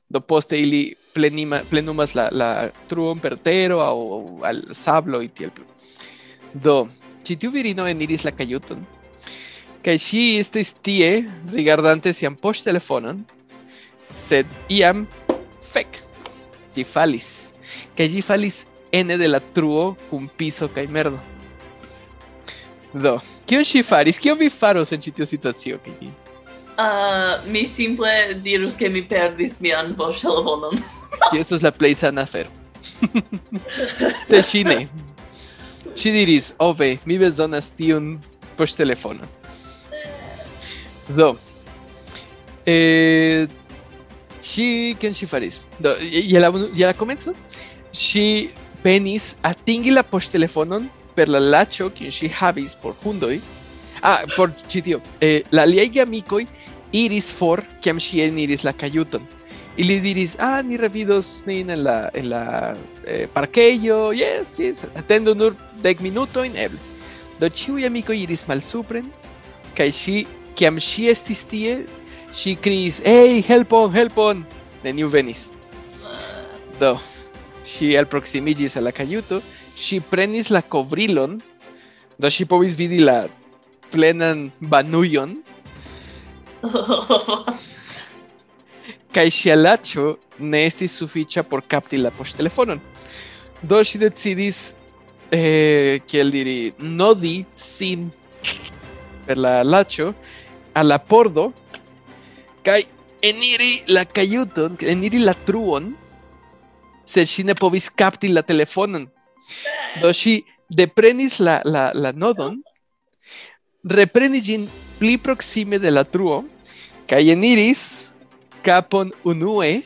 Do 0.09 0.21
poste 0.21 0.57
ili 0.57 0.95
plenima, 1.13 1.61
plenumas 1.71 2.15
la, 2.15 2.29
la 2.33 2.71
truon 2.89 3.21
per 3.21 3.37
tero 3.37 3.83
aŭ 3.85 4.45
al 4.45 4.63
sablo 4.73 5.21
y 5.21 5.29
tiel. 5.29 5.51
Do, 6.55 6.89
ĉi 7.25 7.37
tiu 7.37 7.51
virino 7.53 7.85
eniris 7.87 8.25
la 8.25 8.33
kajuton, 8.33 8.87
kaj 9.89 9.97
ŝi 10.05 10.23
estis 10.37 10.75
tie 10.85 11.23
rigardante 11.49 12.11
sian 12.13 12.35
poŝtelefonon, 12.37 13.23
sed 14.21 14.51
iam 14.69 15.07
fek, 15.73 15.97
ĝi 16.75 16.85
falis, 16.85 17.29
kaj 17.97 18.09
ĝi 18.13 18.21
falis 18.21 18.59
ene 18.93 19.17
de 19.17 19.31
la 19.31 19.41
truo 19.41 19.95
kun 20.11 20.27
piso 20.29 20.69
kaj 20.75 20.85
merdo. 20.93 21.17
Do, 22.93 23.15
kion 23.49 23.65
ŝi 23.65 23.81
faris? 23.85 24.21
Kion 24.21 24.37
vi 24.37 24.51
faros 24.53 24.93
en 24.93 25.01
ĉi 25.01 25.15
tiu 25.17 25.29
situacio, 25.29 25.81
Kiki? 25.87 26.11
Uh, 26.77 27.41
mi 27.49 27.65
simple 27.65 28.13
dirus 28.45 28.77
ke 28.77 28.93
mi 28.93 29.07
perdis 29.09 29.57
mian 29.65 29.97
poŝtelefonon. 29.97 30.77
Tio 31.31 31.41
estos 31.47 31.65
la 31.65 31.73
plej 31.73 31.95
sana 32.03 32.29
afero. 32.29 32.53
Se 34.29 34.45
ŝi 34.53 34.67
ne. 34.69 34.79
Ŝi 35.97 36.15
diris, 36.21 36.53
oh 36.61 36.77
ve, 36.77 36.99
mi 37.09 37.17
bezonas 37.25 37.73
tiun 37.73 38.19
poŝtelefonon. 38.61 39.38
Do, 41.09 41.37
eh, 42.67 43.47
kion 44.45 45.15
ŝi 45.17 45.27
faris? 45.27 45.63
Do, 45.81 45.95
je 46.01 46.41
la, 46.41 46.53
je 46.75 46.87
la 46.87 46.95
ŝi 47.93 48.51
penis 48.83 49.35
atingi 49.43 49.91
la 49.91 50.05
poŝtelefonon 50.05 50.89
per 51.17 51.29
la 51.33 51.41
laĉo 51.41 51.89
kiun 51.91 52.13
ŝi 52.13 52.29
havis 52.29 52.77
por 52.77 52.95
hundoj. 53.03 53.39
Ah, 54.03 54.23
por 54.37 54.53
ĉi 54.71 54.83
tio. 54.83 55.01
Eh, 55.21 55.43
la 55.51 55.65
aliaj 55.67 55.89
geamikoj 55.97 56.45
iris 56.93 57.31
for 57.31 57.65
kiam 57.83 57.99
ŝi 57.99 58.23
eniris 58.29 58.65
la 58.65 58.73
kajuton. 58.73 59.25
Ili 59.79 60.01
diris, 60.03 60.37
ah, 60.43 60.61
ni 60.63 60.77
revidos 60.77 61.45
nin 61.47 61.71
en 61.71 61.85
la, 61.85 62.11
en 62.15 62.29
la 62.31 62.75
eh, 63.07 63.29
yes, 64.15 64.59
yes, 64.59 64.85
atendu 64.97 65.35
nur 65.35 65.55
dek 65.83 66.01
minutojn, 66.01 66.57
eble. 66.57 66.79
Do 67.39 67.47
ĉiuj 67.47 67.87
amikoj 67.87 68.17
iris 68.19 68.43
malsupren, 68.49 69.07
kaj 69.77 69.91
ŝi, 69.91 70.27
kiam 70.59 70.81
ŝi 70.83 71.07
estis 71.13 71.45
tie, 71.47 71.77
ŝi 72.35 72.57
kriis, 72.59 72.99
hey, 73.05 73.39
helpon, 73.47 73.93
helpon! 73.95 74.43
Neniu 74.83 75.09
venis. 75.11 75.49
Do, 76.81 76.97
ŝi 77.67 77.93
alproksimiĝis 78.01 78.77
al 78.79 78.89
la 78.89 78.93
kajuto, 78.95 79.41
ŝi 79.79 80.01
prenis 80.11 80.51
la 80.51 80.63
kovrilon, 80.63 81.39
do 82.19 82.31
ŝi 82.31 82.47
povis 82.51 82.75
vidi 82.79 82.99
la 83.05 83.21
plenan 83.93 84.49
banujon, 84.59 85.37
kaj 89.15 89.29
ŝia 89.35 89.55
laĉo 89.59 90.17
ne 90.43 90.65
estis 90.67 90.97
sufiĉa 90.99 91.45
por 91.47 91.63
kapti 91.71 92.01
la 92.03 92.11
poŝtelefonon. 92.15 92.81
Do 93.63 93.79
ŝi 93.87 94.03
decidis, 94.03 94.59
eh, 95.31 96.03
kiel 96.07 96.35
diri, 96.35 96.59
nodi 96.79 97.45
sin 97.55 98.11
per 99.27 99.39
la 99.39 99.61
laĉo 99.63 100.13
al 100.79 100.93
la 100.93 100.99
pordo 100.99 101.49
kaj 102.67 102.83
eniri 103.23 103.83
la 103.91 104.05
kajuton, 104.05 104.77
eniri 104.87 105.19
la 105.25 105.35
truon, 105.35 105.91
ŝi 107.09 107.45
ne 107.49 107.57
povis 107.59 107.89
kapti 107.91 108.29
la 108.31 108.45
telefonon. 108.47 109.09
Do 110.03 110.13
ŝi 110.13 110.43
deprenis 110.69 111.39
la, 111.41 111.59
la, 111.65 111.89
la 111.95 112.13
nodon, 112.13 112.61
repreni 113.89 114.43
ĝin 114.45 114.69
pli 114.99 115.17
proksime 115.19 115.79
de 115.79 115.91
la 115.91 116.05
truo 116.05 116.43
kaj 117.09 117.23
eniris 117.33 117.83
kapon 118.63 119.11
unue 119.25 119.81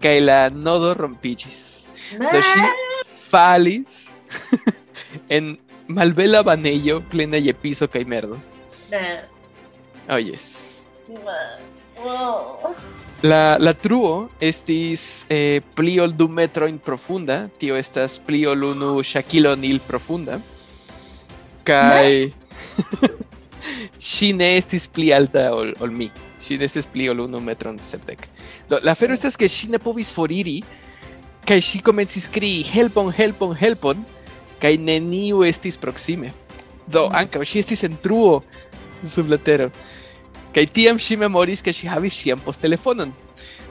kaj 0.00 0.16
la 0.20 0.38
nodo 0.48 0.94
rompiĝis. 0.94 1.60
Do 2.14 2.40
ŝi 2.40 2.64
falis 3.28 4.04
en 5.34 5.56
malbela 5.88 6.44
banejo 6.46 7.00
plena 7.10 7.40
je 7.40 7.52
piso 7.52 7.90
kaj 7.90 8.04
merdo. 8.06 8.38
Oh 10.08 10.20
yes. 10.20 10.86
Wow. 11.96 12.74
La, 13.24 13.56
la 13.58 13.72
truo 13.72 14.28
estis 14.40 15.24
eh, 15.32 15.62
pli 15.74 15.96
ol 16.02 16.12
du 16.12 16.26
metrojn 16.28 16.76
profunda, 16.82 17.46
tio 17.58 17.78
estas 17.80 18.18
pli 18.20 18.42
ol 18.44 18.66
unu 18.74 18.98
ŝakilonil 19.00 19.80
profunda. 19.86 20.36
Kaj 21.64 22.34
ŝi 23.96 24.32
ne 24.40 24.50
estis 24.58 24.84
pli 24.92 25.08
alta 25.16 25.46
ol, 25.56 25.72
ol 25.80 25.94
mi. 25.94 26.10
Ŝi 26.44 26.58
ne 26.60 26.68
estis 26.68 26.84
pli 26.90 27.08
ol 27.08 27.24
unu 27.24 27.40
metron 27.40 27.80
sepdek. 27.80 28.26
Do, 28.68 28.82
la 28.84 28.92
afero 28.92 29.16
estas 29.16 29.40
ke 29.40 29.48
ŝi 29.48 29.72
ne 29.72 29.80
povis 29.80 30.12
foriri 30.12 30.58
kaj 31.48 31.60
ŝi 31.64 31.80
komencis 31.84 32.28
krii 32.32 32.60
helpon, 32.68 33.08
helpon, 33.12 33.56
helpon 33.56 34.04
kaj 34.60 34.76
neniu 34.80 35.40
estis 35.48 35.80
proksime. 35.80 36.34
Do, 36.84 37.06
ankaŭ 37.08 37.40
ŝi 37.48 37.64
estis 37.64 37.88
en 37.88 37.96
truo 38.04 38.42
sub 39.08 39.32
la 39.32 39.40
tero. 39.40 39.70
Kaj 40.54 40.66
tiam 40.70 40.98
ŝi 41.00 41.18
memoris 41.18 41.62
ke 41.64 41.72
ŝi 41.74 41.88
havis 41.90 42.16
sian 42.22 42.40
posttelefonon. 42.42 43.10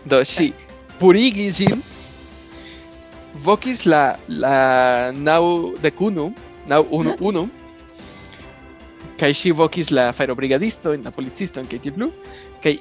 Do 0.05 0.19
ŝi 0.27 0.49
purigis 0.99 1.61
ĝin, 1.61 1.81
vokis 3.45 3.85
la 3.87 4.17
la 4.27 5.11
naŭ 5.15 5.43
dekunu, 5.83 6.33
naŭ 6.67 6.81
unu 6.89 7.15
mhm. 7.15 7.23
unu, 7.29 7.47
kaj 9.19 9.31
ŝi 9.39 9.51
vokis 9.55 9.91
la 9.95 10.11
fajrobrigadistojn, 10.15 11.03
la 11.07 11.11
policistojn 11.15 11.67
kaj 11.71 11.79
tiel 11.83 11.95
plu, 11.97 12.11
kaj 12.63 12.77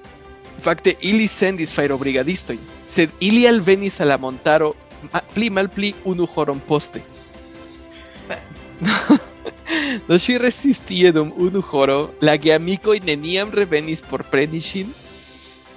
fakte 0.63 0.97
ili 1.09 1.29
sendis 1.31 1.73
fajrobrigadistojn, 1.75 2.61
sed 2.89 3.15
ili 3.21 3.47
alvenis 3.49 4.01
al 4.01 4.13
la 4.13 4.19
montaro 4.19 4.75
pli 5.35 5.51
malpli 5.51 5.95
unu 6.05 6.27
horon 6.35 6.61
poste. 6.69 7.03
Do 10.09 10.19
ŝi 10.21 10.39
restis 10.43 10.81
tie 10.87 11.13
dum 11.15 11.33
unu 11.37 11.63
horo, 11.73 12.11
la 12.21 12.37
geamikoj 12.41 12.99
neniam 13.07 13.53
revenis 13.55 14.03
por 14.05 14.25
preni 14.31 14.61
ŝin, 14.63 14.91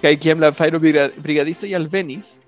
kaj 0.02 0.16
kiam 0.22 0.42
la 0.44 0.52
fajrobrigadistoj 0.56 1.72
alvenis, 1.78 2.40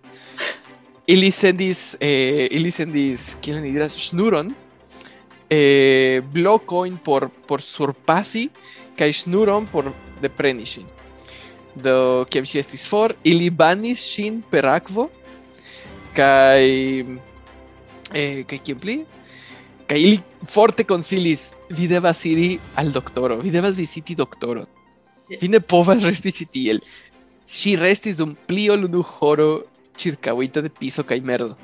ili 1.08 1.32
sendis, 1.32 1.96
eh, 2.00 2.48
ili 2.52 2.72
sendis, 2.72 3.36
kiel 3.42 3.62
ni 3.64 3.72
diras, 3.72 3.96
ŝnuron, 3.98 4.52
eh, 5.50 6.22
blokojn 6.34 6.98
por, 7.04 7.30
por 7.48 7.64
surpasi, 7.64 8.50
kaj 8.98 9.12
ŝnuron 9.22 9.68
por 9.72 9.92
depreni 10.22 10.66
ŝin. 10.68 10.86
Do, 11.78 12.26
kiam 12.30 12.46
ŝi 12.46 12.60
estis 12.60 12.88
for, 12.90 13.14
ili 13.24 13.50
banis 13.50 14.04
ŝin 14.04 14.42
per 14.52 14.66
akvo, 14.66 15.10
kaj... 16.18 16.66
Eh, 18.16 18.44
kion 18.48 18.80
pli? 18.82 19.02
Kaj 19.88 20.00
ili 20.04 20.20
forte 20.52 20.84
konsilis, 20.84 21.54
vi 21.70 21.88
devas 21.88 22.26
iri 22.28 22.58
al 22.76 22.92
doktoro, 22.92 23.38
vi 23.40 23.52
devas 23.52 23.76
visiti 23.78 24.16
doktoron. 24.16 24.68
Vi 25.30 25.48
ne 25.48 25.60
povas 25.60 26.04
resti 26.04 26.32
ĉi 26.32 26.46
tiel. 26.52 26.82
Ŝi 27.48 27.76
restis 27.80 28.18
dum 28.20 28.34
pli 28.48 28.68
ol 28.72 28.84
unu 28.88 29.04
horo 29.16 29.64
ĉirkaŭita 30.00 30.64
de 30.66 30.72
piso 30.72 31.04
kaj 31.08 31.20
merdo. 31.24 31.56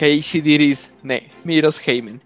Kaj 0.00 0.12
ŝi 0.24 0.40
diris, 0.44 0.86
ne, 1.04 1.20
mi 1.44 1.56
iros 1.60 1.80
hejmen. 1.84 2.18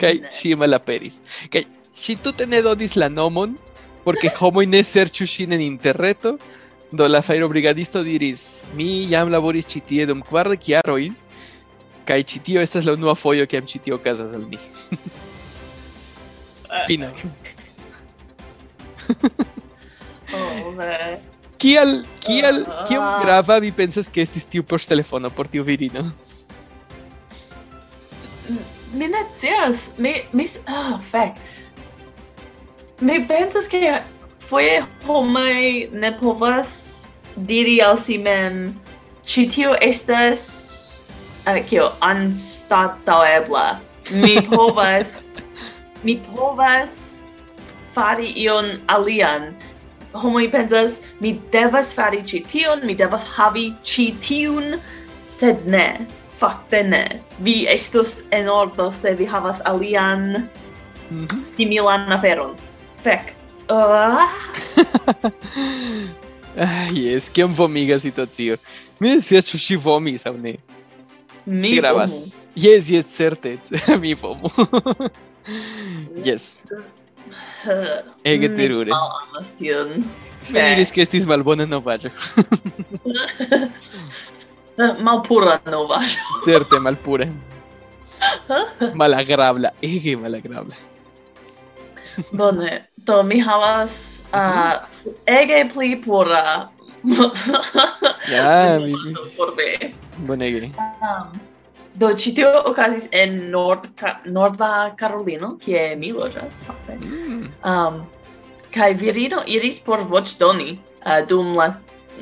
Kaj 0.00 0.14
ŝi 0.32 0.54
malaperis. 0.60 1.20
Kaj 1.52 1.64
ŝi 1.96 2.18
tute 2.20 2.46
ne 2.48 2.60
donis 2.64 2.96
la 3.00 3.08
nomon, 3.08 3.56
porque 4.04 4.28
homoj 4.28 4.66
ne 4.68 4.82
serĉu 4.84 5.26
ŝin 5.26 5.56
en 5.56 5.64
interreto, 5.64 6.36
do 6.92 7.08
la 7.08 7.22
fajrobrigadisto 7.22 8.02
diris, 8.06 8.66
mi 8.76 9.06
jam 9.10 9.32
laboris 9.32 9.66
ĉi 9.72 9.80
tie 9.88 10.06
dum 10.06 10.20
kvardek 10.22 10.68
jaroj, 10.70 11.08
Kai 12.06 12.22
citio 12.22 12.60
estas 12.62 12.84
la 12.86 12.92
unua 12.94 13.14
fojo 13.18 13.46
kiam 13.50 13.66
citio 13.66 13.96
okazas 13.98 14.34
al 14.34 14.46
mi. 14.46 14.58
Fino. 16.86 17.10
oh, 20.34 20.72
man. 20.76 21.18
Kial, 21.58 22.02
kial, 22.20 22.62
ah. 22.66 22.82
uh, 22.82 22.86
kiam 22.88 23.04
grava 23.24 23.58
vi 23.64 23.72
pensas 23.72 24.08
ke 24.12 24.22
estis 24.22 24.46
tiu 24.46 24.62
por 24.62 24.80
telefono 24.80 25.30
por 25.30 25.48
tiu 25.48 25.64
virino? 25.64 26.04
Mi 28.92 29.08
ne 29.08 29.22
scias, 29.38 29.90
mi, 29.98 30.14
mi, 30.32 30.46
ah, 30.66 30.94
oh, 30.94 31.00
fek. 31.10 31.40
Mi 33.00 33.18
pensas 33.28 33.66
ke 33.68 33.80
foje 34.46 34.84
homoj 35.08 35.90
ne 35.92 36.12
povas 36.20 36.70
diri 37.36 37.80
al 37.82 37.98
si 38.00 38.18
mem, 38.18 38.70
ĉi 39.26 39.48
tio 39.52 39.74
estas 39.82 40.65
uh, 41.46 41.60
kio 41.68 41.90
anstataebla. 42.00 43.78
Mi 44.10 44.36
povas 44.50 45.14
mi 46.02 46.20
povas 46.34 46.90
fari 47.94 48.32
ion 48.36 48.78
alian. 48.86 49.54
Homoj 50.12 50.46
pensas 50.52 51.00
mi 51.20 51.34
devas 51.52 51.92
fari 51.94 52.22
ĉi 52.22 52.42
tion, 52.52 52.84
mi 52.86 52.94
devas 52.94 53.24
havi 53.36 53.70
ĉi 53.84 54.06
tiun, 54.22 54.76
sed 55.38 55.66
ne. 55.66 56.06
Fakte 56.38 56.82
ne. 56.84 57.04
Vi 57.40 57.64
estos 57.72 58.20
en 58.30 58.48
ordo 58.52 58.90
se 58.92 59.14
vi 59.16 59.26
havas 59.26 59.60
alian 59.64 60.28
mm 61.10 61.26
-hmm. 61.26 61.44
similan 61.56 62.12
aferon. 62.12 62.54
Fek. 63.02 63.34
Uh... 63.68 63.74
ah, 66.62 66.88
yes, 66.92 67.28
kiom 67.28 67.54
vomiga 67.56 67.98
situacio. 67.98 68.56
Mi 69.00 69.08
ne 69.08 69.20
scias 69.20 69.44
ĉu 69.44 69.58
ŝi 69.58 69.76
vomis 69.76 70.26
aŭ 70.26 70.36
ne. 70.36 70.56
Mi 71.46 71.70
Ti 71.70 71.76
gravas. 71.76 72.46
Yes, 72.54 72.90
yes, 72.90 73.06
certe. 73.06 73.58
mi 74.02 74.14
vomu. 74.14 74.50
yes, 76.26 76.56
ege 78.24 78.54
terure. 78.54 78.90
Mi 80.48 80.60
diris 80.60 80.92
que 80.92 81.02
estis 81.02 81.26
malbona 81.26 81.66
novaĵo. 81.66 82.10
Malpura 85.02 85.58
novaĵo. 85.70 86.42
Certe 86.44 86.80
malpura. 86.80 87.26
Malagrabla, 88.94 89.72
ege 89.82 90.16
malagrabla. 90.16 90.76
Bone, 92.32 92.86
do 92.96 93.22
mi 93.22 93.40
havas 93.44 94.20
uh, 94.32 94.86
ege 95.26 95.66
pli 95.72 95.96
pura. 96.04 96.68
Ja, 98.32 98.78
mi... 98.78 98.94
Forte. 99.36 99.92
Bonege. 100.26 100.70
Um, 101.00 101.40
do, 101.94 102.12
ci 102.16 102.34
tio 102.34 102.50
ocasis 102.64 103.08
en 103.12 103.50
Nord, 103.50 103.86
Ka 103.96 104.18
Nordva 104.24 104.92
Carolino, 104.98 105.56
kie 105.62 105.94
mi 105.96 106.12
loĝas, 106.12 106.64
fakte. 106.66 106.98
Mm. 106.98 107.50
Um, 107.64 108.00
kai 108.74 108.92
virino 108.98 109.42
iris 109.46 109.78
por 109.80 110.02
voĉdoni 110.10 110.76
uh, 110.76 111.20
dum 111.28 111.54
la 111.56 111.74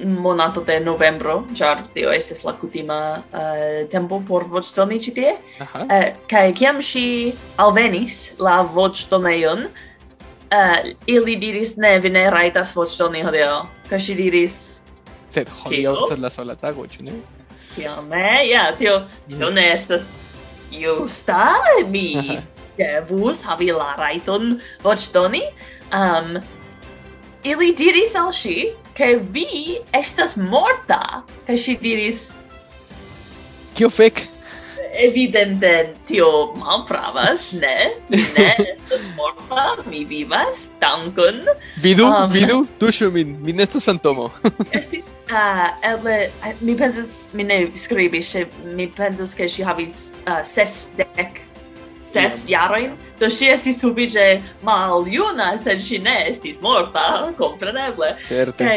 monato 0.03 0.61
de 0.66 0.81
novembro, 0.83 1.44
ĉar 1.55 1.85
tio 1.94 2.11
estes 2.11 2.42
la 2.44 2.55
kutima 2.59 2.99
uh, 3.33 3.88
tempo 3.90 4.20
por 4.29 4.47
voĉdoni 4.51 5.01
ĉi 5.01 5.14
tie. 5.14 5.35
Uh, 5.62 6.12
kai 6.31 6.51
kiam 6.53 6.83
ŝi 6.83 7.07
alvenis 7.62 8.33
la 8.42 8.61
voĉdonejon, 8.75 9.66
uh, 9.70 10.79
ili 11.07 11.37
diris 11.40 11.77
ne, 11.79 11.97
vi 12.03 12.11
ne 12.11 12.29
rajtas 12.35 12.75
voĉdoni 12.77 13.25
hodiaŭ. 13.27 13.64
Kaj 13.88 14.01
ŝi 14.09 14.18
diris 14.18 14.74
Sed 15.35 15.51
hodiaŭ 15.61 15.94
estas 15.99 16.20
la 16.23 16.31
sola 16.31 16.55
tago, 16.59 16.87
ĉu 16.87 17.07
ne? 17.09 17.14
Tiame, 17.75 18.27
ja, 18.47 18.68
tio, 18.79 19.01
tio 19.31 19.51
ne 19.51 19.64
estas 19.73 20.31
justa, 20.70 21.55
mi 21.90 22.38
devus 22.79 23.42
havi 23.47 23.73
la 23.75 23.94
rajton 23.99 24.59
voĉdoni. 24.85 25.42
Um, 25.94 26.38
ili 27.44 27.73
diris 27.79 28.14
al 28.18 28.31
ŝi, 28.35 28.70
ke 28.94 29.14
vi 29.35 29.81
estas 29.94 30.38
morta, 30.38 31.25
kaj 31.49 31.59
ŝi 31.66 31.77
diris... 31.83 32.31
Kio 33.75 33.90
fek? 33.90 34.29
evidente 34.94 35.94
tio 36.07 36.53
malpravas, 36.57 37.53
ne? 37.53 37.90
Ne, 38.09 38.55
estas 38.70 39.01
morta, 39.16 39.77
mi 39.90 40.05
vivas, 40.05 40.68
dankon. 40.81 41.42
Vidu, 41.83 42.07
um, 42.07 42.31
vidu, 42.33 42.61
tuŝu 42.79 43.11
min, 43.14 43.37
mi 43.42 43.53
ne 43.53 43.66
estas 43.66 43.90
fantomo. 43.90 44.31
estis 44.70 45.03
Uh, 45.25 45.71
eble 45.83 46.29
eh, 46.45 46.53
mi 46.61 46.75
pensas 46.77 47.31
mi 47.33 47.45
ne 47.49 47.71
skribis, 47.81 48.29
se 48.35 48.45
mi 48.77 48.87
pensas 48.93 49.33
ke 49.35 49.49
ŝi 49.49 49.65
havis 49.65 50.11
uh, 50.27 50.43
sesdek 50.45 51.41
ses 52.13 52.45
jarojn, 52.47 52.93
do 53.19 53.31
ŝi 53.33 53.49
estis 53.55 53.81
sufiĉe 53.81 54.27
maljuna, 54.69 55.55
sed 55.65 55.81
ŝi 55.83 56.03
ne 56.05 56.19
estis 56.29 56.61
morta, 56.63 57.07
kompreneble. 57.41 58.13
Certe. 58.29 58.69
Kaj 58.69 58.77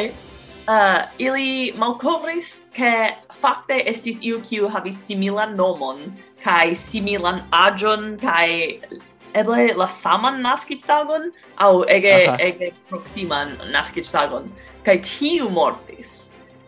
uh, 0.68 1.04
ili 1.18 1.74
malkovris 1.78 2.62
ke 2.76 2.94
fakte 3.42 3.82
estis 3.90 4.18
iu 4.22 4.42
kiu 4.42 4.70
havis 4.70 5.00
similan 5.08 5.56
nomon 5.58 6.02
kaj 6.44 6.76
similan 6.80 7.42
aĝon 7.52 8.16
kaj 8.22 8.50
eble 9.38 9.74
la 9.78 9.88
saman 9.92 10.42
naskiĝtagon 10.46 11.30
aŭ 11.64 11.72
ege 11.94 12.16
Aha. 12.28 12.38
ege 12.50 12.72
proksiman 12.90 13.58
naskiĝtagon 13.74 14.48
kaj 14.86 14.98
tiu 15.08 15.50
mortis 15.54 16.17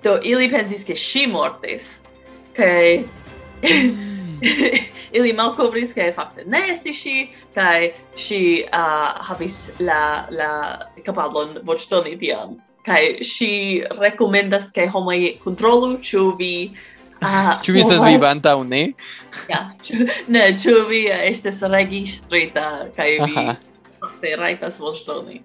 Do 0.04 0.20
ili 0.24 0.50
pensis 0.52 0.86
ke 0.88 0.96
ŝi 0.96 1.26
mortis 1.32 1.98
kaj 2.56 3.04
ili 5.18 5.34
malkovris 5.34 5.94
ke 5.94 6.12
fakte 6.16 6.46
ne 6.48 6.62
estis 6.72 7.02
ŝi 7.04 7.16
kaj 7.56 7.92
ŝi 8.20 8.42
uh, 8.70 9.20
havis 9.28 9.58
la 9.84 10.26
la 10.32 10.52
kapablon 11.06 11.60
voĉdoni 11.68 12.16
tiam 12.22 12.56
kaj 12.88 13.02
ŝi 13.28 13.52
rekomendas 14.00 14.72
ke 14.76 14.88
homoj 14.88 15.20
kontrolu 15.44 15.98
ĉu 16.12 16.32
vi 16.40 16.54
Ah, 17.20 17.58
ĉu 17.64 17.74
vi 17.76 17.82
estas 17.84 18.06
vivanta 18.08 18.54
aŭ 18.56 18.64
ne? 18.64 18.94
Ja, 19.52 19.66
ne, 20.32 20.44
ĉu 20.56 20.86
vi 20.88 21.02
estas 21.12 21.60
registrita 21.74 22.68
kaj 22.96 23.10
vi 23.26 23.34
fakte 24.00 24.36
rajtas 24.40 24.80
voĉdoni. 24.80 25.42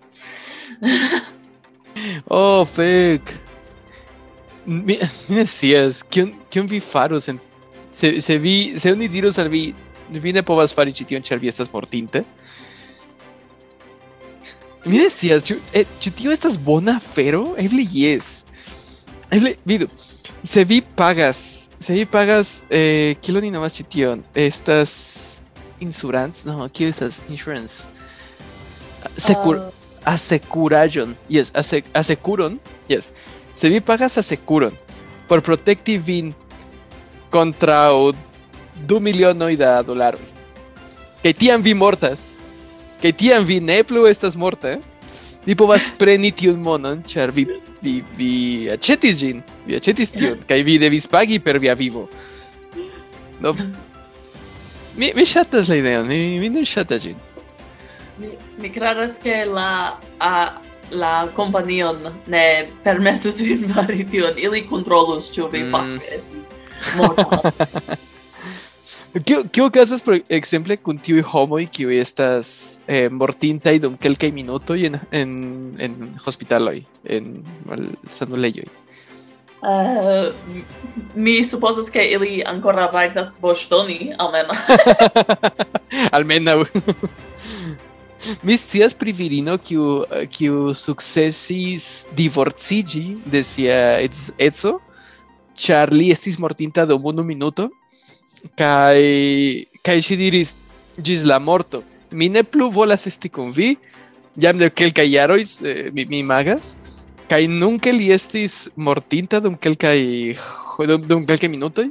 oh, 2.30 2.62
fek! 2.76 3.34
Mi, 4.66 4.98
mi 5.28 5.36
ne 5.36 5.46
scias, 5.46 6.02
kion, 6.08 6.32
kion 6.50 6.68
vi 6.70 6.80
farus 6.80 7.28
en... 7.28 7.40
Se, 7.94 8.20
se 8.20 8.38
vi, 8.38 8.74
se 8.80 8.90
oni 8.92 9.06
dirus 9.08 9.38
al 9.38 9.48
vi, 9.52 9.68
vi 10.10 10.32
ne 10.34 10.42
povas 10.42 10.74
fari 10.74 10.92
ĉi 10.94 11.06
tion, 11.10 11.22
ĉar 11.22 11.38
vi 11.38 11.50
estas 11.50 11.70
mortinte? 11.72 12.24
Mi 14.84 14.98
ne 14.98 15.10
scias, 15.12 15.46
ĉu, 15.46 15.58
eh, 15.72 15.86
tio 16.08 16.32
estas 16.34 16.58
bona 16.58 16.96
afero? 16.98 17.52
Eble 17.60 17.86
jes. 17.92 18.32
Eble, 19.30 19.54
vidu, 19.64 19.86
se 20.42 20.64
vi 20.64 20.80
pagas, 20.82 21.70
se 21.78 21.94
vi 21.94 22.08
pagas, 22.08 22.56
eh, 22.70 23.14
kiel 23.22 23.38
oni 23.40 23.52
nomas 23.54 23.78
ĉi 23.78 23.86
tion? 23.94 24.26
Estas 24.34 25.38
insurance? 25.84 26.48
No, 26.48 26.66
kio 26.72 26.90
estas 26.90 27.22
insurance? 27.28 27.86
Secur... 29.16 29.60
Ah, 29.60 29.72
asecurajon. 30.04 31.16
Yes, 31.28 31.50
ase 31.54 31.82
asecuron. 31.92 32.58
Yes. 32.88 33.10
Se 33.56 33.68
vi 33.68 33.80
pagas 33.80 34.18
asecuron 34.18 34.74
por 35.26 35.42
protecti 35.42 35.98
vin 35.98 36.34
contra 37.30 37.92
o 37.92 38.12
du 38.86 39.00
milionoj 39.00 39.56
da 39.56 39.82
dolaroj. 39.82 40.22
Kaj 41.22 41.32
tiam 41.32 41.62
vi 41.62 41.74
mortas. 41.74 42.34
Kaj 43.02 43.12
tiam 43.12 43.44
vi 43.44 43.60
ne 43.60 43.82
plu 43.84 44.06
estas 44.06 44.36
morta. 44.36 44.76
Vi 45.44 45.56
povas 45.56 45.90
preni 45.98 46.30
tiun 46.32 46.60
monon, 46.60 47.02
ĉar 47.04 47.32
vi 47.34 47.46
vi 47.84 47.98
vi 48.16 48.32
aĉetis 48.72 49.18
ĝin. 49.20 49.42
Vi 49.66 49.76
aĉetis 49.76 50.12
tion 50.12 50.38
kaj 50.48 50.62
vi 50.64 50.78
devis 50.80 51.06
pagi 51.06 51.38
per 51.38 51.58
via 51.60 51.74
vivo. 51.74 52.06
Do 53.40 53.52
mi 54.96 55.12
mi 55.16 55.26
ŝatas 55.26 55.68
la 55.68 55.76
ideon, 55.76 56.06
mi, 56.08 56.38
mi 56.40 56.48
ne 56.48 56.64
ŝatas 56.64 57.02
ĝin. 57.02 57.16
mi, 58.18 58.28
mi 58.58 58.70
credas 58.70 59.18
ke 59.22 59.44
la 59.44 59.98
uh, 60.22 60.63
la 60.90 61.28
companion 61.36 61.96
ne 62.26 62.68
permesus 62.84 63.40
vin 63.40 63.68
fari 63.74 64.06
tion. 64.10 64.38
Ili 64.38 64.64
controlus 64.68 65.30
ĉu 65.34 65.48
vi 65.52 65.62
mm. 65.62 65.70
fakte 65.70 66.20
mortas. 66.96 68.00
Kio 69.24 69.44
kio 69.52 69.68
okazas 69.70 70.00
por 70.02 70.16
ekzemple 70.28 70.74
kun 70.82 70.96
tiuj 70.98 71.22
homoj 71.30 71.68
kiuj 71.70 72.00
estas 72.00 72.48
eh, 72.90 73.06
mortintaj 73.14 73.76
dum 73.84 73.94
kelkaj 73.96 74.32
minutoj 74.34 74.80
en 74.88 74.96
en 75.12 75.36
en 75.78 75.94
hospitaloj 76.24 76.80
en 77.04 77.28
sanulejoj? 78.10 78.66
Uh, 79.62 79.70
eh, 79.70 80.32
mi 81.14 81.44
supposas 81.44 81.86
ke 81.90 82.02
ili 82.16 82.42
ancora 82.46 82.88
rajtas 82.92 83.38
voĉdoni 83.40 84.12
almenaŭ. 84.24 84.58
almenaŭ. 86.18 86.58
mi 88.42 88.56
scias 88.56 88.94
pri 88.94 89.12
virino 89.12 89.56
kiu 89.58 90.04
kiu 90.32 90.72
sukcesis 90.74 92.06
divorciĝi 92.16 93.04
de 93.26 93.42
sia 93.44 93.78
edzo 94.38 94.78
ĉar 95.56 95.92
li 95.92 96.10
estis 96.14 96.38
mortinta 96.38 96.86
dum 96.86 97.04
unu 97.12 97.24
minuto 97.24 97.68
kaj 98.58 99.00
kaj 99.84 99.98
ŝi 100.08 100.16
diris 100.20 100.54
ĝis 100.96 101.24
la 101.26 101.38
morto. 101.38 101.82
Mi 102.12 102.28
ne 102.28 102.44
plu 102.44 102.70
volas 102.70 103.06
esti 103.10 103.28
kun 103.28 103.50
vi. 103.50 103.74
Jam 104.38 104.58
de 104.58 104.68
kelkaj 104.70 105.06
jaroj 105.10 105.42
eh, 105.42 105.90
mi, 105.94 106.04
mi 106.10 106.22
magas 106.22 106.74
kaj 107.30 107.46
nunke 107.48 107.92
li 107.92 108.10
estis 108.12 108.68
mortinta 108.76 109.40
dum 109.40 109.54
kelkaj 109.56 109.98
dum, 110.88 111.06
dum 111.06 111.22
kelkaj 111.26 111.48
minutoj 111.48 111.86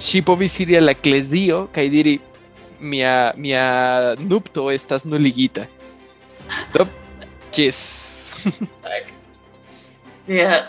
ŝi 0.00 0.22
povis 0.24 0.56
iri 0.64 0.78
al 0.78 0.88
la 0.88 0.94
eklezio 0.96 1.66
kaj 1.74 1.84
diri 1.92 2.14
mia 2.80 3.32
mia 3.36 3.64
nupto 4.18 4.70
estas 4.70 5.04
nuligita. 5.04 5.66
Do 6.74 6.86
ĝis. 7.54 7.78
Ja. 10.26 10.66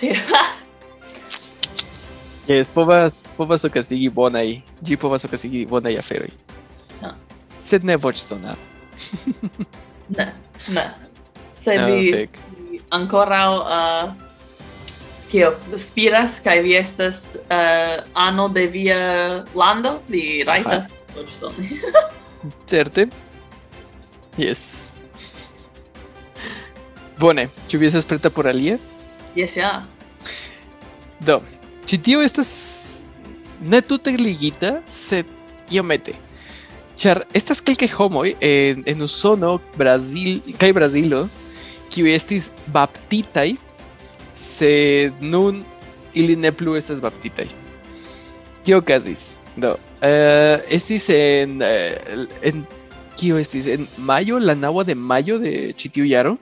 Jes, 2.48 2.70
povas 2.70 3.32
povas 3.36 3.64
okazigi 3.64 4.10
bonaj, 4.12 4.60
ĝi 4.84 4.96
povas 5.00 5.24
okazigi 5.24 5.64
bonaj 5.68 5.98
aferoj. 6.00 6.28
No. 7.00 7.14
Sed 7.64 7.84
ne 7.84 7.96
voĉdonado. 7.96 8.60
ne, 10.18 10.26
ne. 10.68 10.84
Se 11.60 11.78
no, 11.80 11.86
vi, 11.88 12.12
fek. 12.12 12.36
vi 12.68 12.80
ankoraŭ 12.92 13.48
uh, 13.60 14.12
kio 15.30 15.54
spiras 15.80 16.36
kaj 16.44 16.60
vi 16.66 16.76
estas 16.76 17.22
uh, 17.46 18.04
ano 18.12 18.48
de 18.52 18.66
via 18.66 19.00
lando, 19.56 19.96
vi 20.08 20.44
rajtas 20.46 20.92
Certe? 22.70 23.08
Yes. 24.38 24.90
Bone, 27.18 27.48
ĉu 27.70 27.78
vi 27.78 27.86
estas 27.86 28.06
preta 28.08 28.30
por 28.30 28.48
alie? 28.50 28.78
Yes, 29.36 29.56
ja. 29.56 29.84
Do, 31.24 31.40
ĉi 31.86 31.98
tio 32.02 32.22
estas 32.22 32.50
ne 33.62 33.80
tute 33.80 34.16
ligita, 34.18 34.80
sed 34.90 35.30
iomete. 35.72 36.16
Ĉar 36.98 37.24
estas 37.34 37.62
kelkaj 37.64 37.88
homoj 37.94 38.34
en, 38.42 38.82
en 38.86 39.02
Usono, 39.02 39.56
Brazil 39.78 40.42
kaj 40.58 40.72
Brazilo, 40.76 41.24
kiuj 41.90 42.14
estis 42.14 42.50
baptitaj, 42.74 43.54
sed 44.38 45.22
nun 45.22 45.62
ili 46.14 46.36
ne 46.36 46.52
plu 46.54 46.76
estas 46.78 47.02
baptitaj. 47.02 47.48
Kio 48.64 48.78
okazis? 48.82 49.33
Do, 49.56 49.76
eh, 50.02 50.64
estis 50.68 51.08
en, 51.10 51.62
eh, 51.62 52.26
en 52.42 52.66
estis 53.38 53.66
en 53.66 53.86
mayo, 53.96 54.38
la 54.38 54.54
naŭa 54.54 54.84
de 54.84 54.94
mayo 54.94 55.38
de 55.38 55.72
ĉi 55.72 55.90
tiu 55.94 56.04
jaro, 56.04 56.36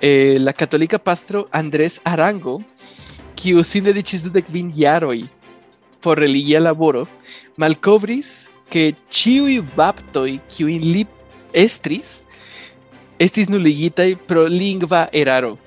eh, 0.00 0.38
la 0.40 0.52
katolika 0.52 0.98
pastro 0.98 1.46
Andrés 1.52 2.00
Arango 2.04 2.62
kiu 3.36 3.62
sin 3.62 3.84
dediĉis 3.84 4.24
dudek 4.24 4.46
kvin 4.46 4.72
jaroj 4.74 5.28
por 6.00 6.18
religia 6.18 6.60
laboro, 6.60 7.06
malkovris 7.56 8.48
ke 8.70 8.94
ĉiuj 9.10 9.60
baptoj 9.76 10.40
kiujn 10.48 10.82
li 10.82 11.06
estris 11.52 12.22
estis 13.20 13.48
nuligitaj 13.48 14.16
pro 14.26 14.46
lingva 14.48 15.08
eraro. 15.12 15.58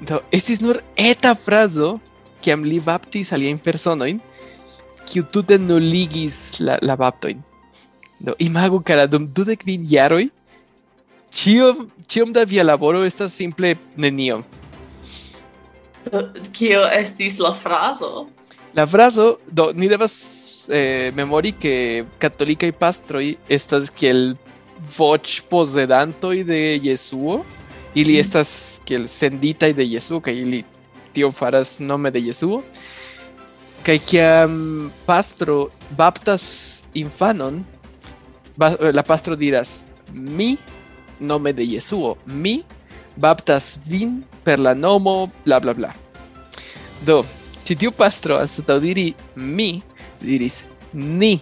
Do, 0.00 0.22
estis 0.32 0.60
nur 0.60 0.80
eta 0.96 1.34
frazo 1.34 1.98
kiam 2.42 2.64
li 2.64 2.80
baptis 2.80 3.32
aliajn 3.34 3.58
personojn 3.62 4.18
kiu 4.18 4.37
tute 5.32 5.58
nuligis 5.58 6.58
la, 6.60 6.78
la 6.82 6.96
baptojn. 6.96 7.42
Do, 8.20 8.34
imagu 8.38 8.80
kara 8.82 9.06
dum 9.06 9.28
dudek 9.34 9.62
kvin 9.62 9.84
jaroj 9.86 10.26
ĉiom 11.34 11.86
ĉiom 12.08 12.32
da 12.32 12.44
via 12.44 12.64
laboro 12.64 13.04
estas 13.04 13.34
simple 13.36 13.76
nenio. 13.96 14.42
Kio 16.56 16.86
estis 16.88 17.38
la 17.38 17.52
frazo? 17.52 18.26
La 18.74 18.86
fraso, 18.86 19.38
do, 19.50 19.70
ni 19.74 19.88
devas 19.88 20.14
eh, 20.68 21.12
memori 21.14 21.52
que 21.52 22.04
católica 22.18 22.66
y 22.66 22.72
pastroi 22.72 23.36
estas 23.48 23.90
kiel 23.90 24.36
voch 24.96 25.42
posedantoi 25.50 26.44
de 26.44 26.80
Jesuo, 26.82 27.44
ili 27.94 28.14
Mm. 28.14 28.20
estas 28.20 28.80
kiel 28.84 29.08
senditai 29.08 29.72
de 29.72 29.86
Jesuo, 29.86 30.20
kaj 30.20 30.34
ili 30.34 30.64
tion 31.12 31.32
faras 31.32 31.78
nome 31.78 32.10
de 32.10 32.20
Jesuo, 32.20 32.62
kaj 33.88 33.98
kiam 34.04 34.54
pastro 35.08 35.70
baptas 35.96 36.84
infanon, 36.92 37.62
eh, 38.60 38.92
la 38.92 39.02
pastro 39.02 39.36
diras, 39.36 39.84
mi 40.12 40.58
nome 41.20 41.52
de 41.52 41.64
Jesuo, 41.64 42.16
mi 42.26 42.62
baptas 43.16 43.78
vin 43.86 44.22
per 44.44 44.58
la 44.58 44.74
nomo 44.74 45.30
bla 45.44 45.60
bla 45.60 45.72
bla. 45.72 45.92
Do, 47.06 47.24
ĉi 47.64 47.76
tiu 47.80 47.92
pastro 47.96 48.36
anstataŭ 48.36 48.76
diri 48.80 49.14
mi 49.36 49.80
diris 50.20 50.64
ni. 50.92 51.38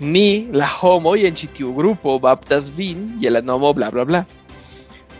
Ni 0.00 0.46
la 0.52 0.66
homoj 0.68 1.24
en 1.24 1.34
ĉi 1.34 1.48
grupo 1.74 2.18
baptas 2.18 2.68
vin 2.76 3.16
je 3.20 3.30
la 3.30 3.40
nomo 3.40 3.72
bla 3.72 3.90
bla 3.90 4.04
bla. 4.04 4.24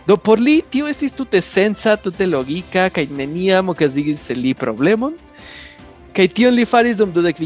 Do 0.05 0.17
por 0.17 0.39
li 0.39 0.61
tio 0.69 0.87
estis 0.87 1.11
tute 1.11 1.41
senca, 1.41 1.97
tute 1.97 2.27
logika 2.27 2.89
kaj 2.89 3.07
neniam 3.09 3.69
okazigis 3.69 4.29
al 4.29 4.37
li 4.37 4.53
problemon. 4.53 5.17
Kaj 6.13 6.27
tion 6.35 6.55
li 6.55 6.65
faris 6.65 6.97
dum 6.97 7.11
dudek. 7.13 7.39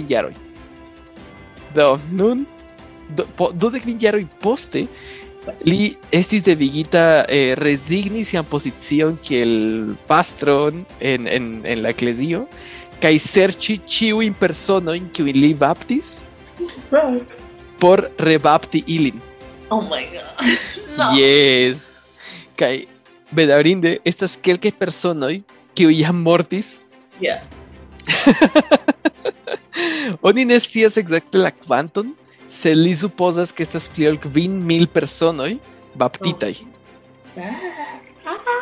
Do 1.74 1.99
nun 2.11 2.45
dudek 3.53 3.84
kvin 3.84 3.99
jaroj 4.01 4.26
poste 4.41 4.88
li 5.68 5.91
estis 6.11 6.43
devigita 6.45 7.26
eh, 7.28 7.53
resigni 7.59 8.24
sian 8.24 8.45
pozicion 8.47 9.18
kiel 9.24 9.95
pastron 10.07 10.86
en, 10.99 11.28
en, 11.28 11.49
en 11.66 11.84
la 11.84 11.91
eklezio 11.91 12.45
kaj 13.03 13.18
serĉi 13.20 13.80
ĉiujn 13.84 14.38
personojn 14.39 15.09
kiujn 15.11 15.39
li 15.43 15.51
baptis 15.53 16.22
por 17.82 18.05
rebapti 18.20 18.84
ilin. 18.88 19.20
Oh 19.70 19.82
my 19.89 20.05
god. 20.14 20.47
No. 20.95 21.11
Yes. 21.20 22.07
Kaj 22.55 22.86
bedaŭrinde 23.34 23.97
estas 24.07 24.38
kelkaj 24.39 24.72
personoj 24.80 25.41
kiuj 25.76 25.99
jam 26.05 26.22
mortis 26.24 26.78
Yeah. 27.22 27.43
Oni 30.28 30.45
ne 30.45 30.60
scias 30.60 30.97
ekzakte 31.01 31.41
la 31.41 31.51
kvanton, 31.51 32.14
se 32.47 32.76
li 32.76 32.93
supozas 32.95 33.51
ke 33.51 33.64
estas 33.66 33.89
ol 34.08 34.18
kvin 34.22 34.60
mil 34.66 34.88
personoj 34.88 35.58
baptitaj. 35.95 36.54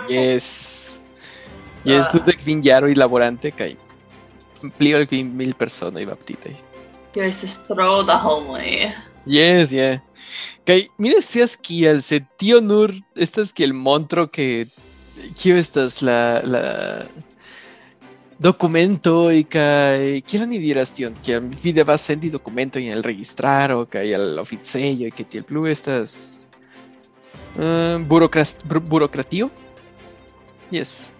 Yes. 0.10 0.46
Yes, 1.84 2.06
Ah. 2.06 2.12
tute 2.12 2.34
kvin 2.38 2.62
jaroj 2.64 2.94
laborante 2.96 3.52
kaj 3.52 3.74
pli 4.78 4.94
ol 4.94 5.06
kvin 5.10 5.32
mil 5.36 5.54
personoj 5.58 6.06
baptitaj. 6.06 6.54
Tio 7.14 7.26
estis 7.26 7.58
tro 7.68 8.04
da 8.04 8.18
homoj. 8.22 8.94
Yes, 9.26 9.74
yeah. 9.74 10.00
Kaj 10.66 10.88
mi 10.98 11.10
ne 11.10 11.22
scias 11.22 11.58
kiel, 11.58 12.02
se 12.02 12.22
tio 12.38 12.62
nur 12.62 12.94
estas 13.16 13.52
kiel 13.52 13.74
montro 13.74 14.28
ke 14.28 14.68
kio 15.36 15.58
estas 15.58 16.02
la 16.02 16.42
la 16.46 16.62
documento 18.42 19.30
i 19.30 19.44
kai 19.46 20.24
kiel 20.26 20.48
ni 20.50 20.58
diras 20.58 20.90
tion 20.96 21.14
ke 21.22 21.38
vi 21.62 21.74
devas 21.78 22.02
sendi 22.02 22.32
documento 22.34 22.80
in 22.80 22.90
el 22.90 23.04
registrar 23.04 23.70
registraro 23.70 23.86
kai 23.86 24.14
al 24.14 24.40
oficejo 24.42 25.06
e 25.06 25.12
ke 25.12 25.24
tiel 25.30 25.44
plu 25.44 25.68
estas 25.70 26.48
eh, 27.60 27.62
uh, 27.62 28.02
burocrat 28.02 28.58
burocratio 28.66 29.50
yes 30.72 31.12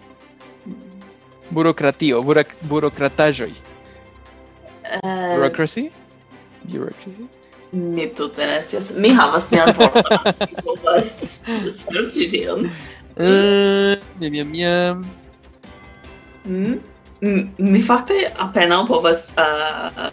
burocratio 1.50 2.22
burac 2.22 2.56
burocratajoj 2.62 3.52
uh, 3.52 4.98
eh. 4.98 5.34
bureaucracy 5.36 5.90
bureaucracy 6.64 7.28
Ne 7.72 8.04
tute 8.12 8.44
restias. 8.44 8.90
Mi 8.92 9.08
havas 9.16 9.46
mian 9.48 9.70
vorton. 9.72 10.18
Mi 10.40 10.60
povas 10.60 11.38
serĉi 11.80 12.26
tion. 12.28 12.66
Eh, 13.16 13.96
miam, 14.20 14.32
miam, 14.32 14.50
miam. 14.52 15.06
Mm? 16.44 16.91
mi 17.22 17.82
fakte 17.86 18.26
apenaŭ 18.46 18.82
povas 18.88 19.28
uh, 19.38 20.08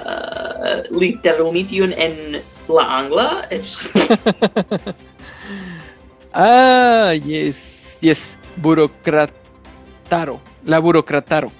uh, 0.00 0.78
literumi 0.90 1.64
tiun 1.68 1.92
en 1.96 2.38
la 2.68 2.86
angla. 3.00 3.28
ah, 6.32 7.12
yes, 7.12 7.98
yes, 8.02 8.38
burocrataro 8.56 10.40
la 10.64 10.80
burocrataro 10.80 11.50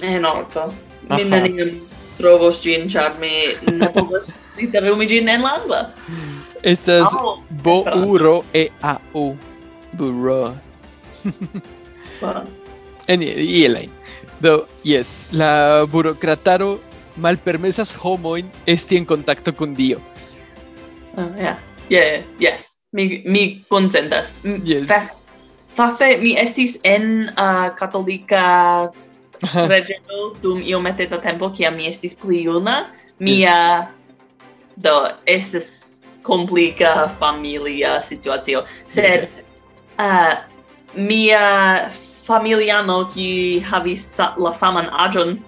en 0.00 0.24
orto 0.24 0.72
Mi 1.08 1.24
neniam 1.24 1.68
trovos 2.16 2.62
ĝin, 2.64 2.86
ĉar 2.88 3.18
mi 3.20 3.32
ne 3.76 3.90
povas 3.92 4.28
literumi 4.58 5.06
ĝin 5.10 5.28
en 5.28 5.44
la 5.44 5.50
angla. 5.58 5.80
Estas 6.62 7.12
oh, 7.12 7.42
bo 7.64 7.82
uro 8.06 8.38
e 8.52 8.68
a 8.82 8.96
u 9.14 9.34
Buro. 9.92 10.54
en 13.06 13.22
Ielain. 13.22 13.90
Do, 14.40 14.66
yes, 14.82 15.26
la 15.32 15.84
burocrataro 15.88 16.80
malpermesas 17.16 17.94
homoin 18.02 18.50
esti 18.66 18.96
en 18.96 19.04
contacto 19.04 19.54
con 19.54 19.74
Dio. 19.74 20.00
Oh, 21.16 21.22
uh, 21.22 21.36
yeah. 21.36 21.58
Yeah, 21.88 22.22
yes. 22.38 22.80
Mi, 22.92 23.22
mi 23.26 23.64
consentas. 23.68 24.34
Yes. 24.64 24.88
Fakte, 25.74 26.18
mi 26.18 26.36
estis 26.38 26.78
en 26.82 27.30
uh, 27.38 27.70
katolika 27.74 28.90
regeno 29.68 30.32
dum 30.42 30.62
iomete 30.62 31.06
da 31.10 31.18
tempo, 31.18 31.50
kiam 31.50 31.76
mi 31.76 31.88
estis 31.88 32.14
pli 32.14 32.44
juna. 32.44 32.88
Mia, 33.18 33.38
yes. 33.38 33.54
Uh, 33.54 34.82
do, 34.82 34.94
estis 35.26 35.68
complica 36.22 37.08
familia 37.18 38.00
situatio. 38.00 38.64
Sed, 38.88 39.28
yes. 39.28 39.44
uh, 39.98 40.34
mia 40.94 41.42
uh, 41.86 42.03
familiano 42.24 43.04
qui 43.12 43.60
havis 43.60 44.16
la 44.18 44.52
saman 44.52 44.88
agion 44.92 45.38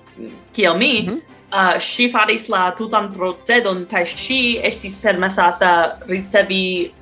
kiel 0.52 0.76
mi, 0.76 1.02
mm 1.02 1.08
-hmm. 1.08 1.20
uh, 1.52 1.80
si 1.80 2.08
faris 2.08 2.48
la 2.48 2.70
tutan 2.76 3.12
procedon, 3.12 3.86
kai 3.86 4.06
si 4.06 4.58
estis 4.62 4.98
permesata 4.98 5.98
ricevi 6.08 6.92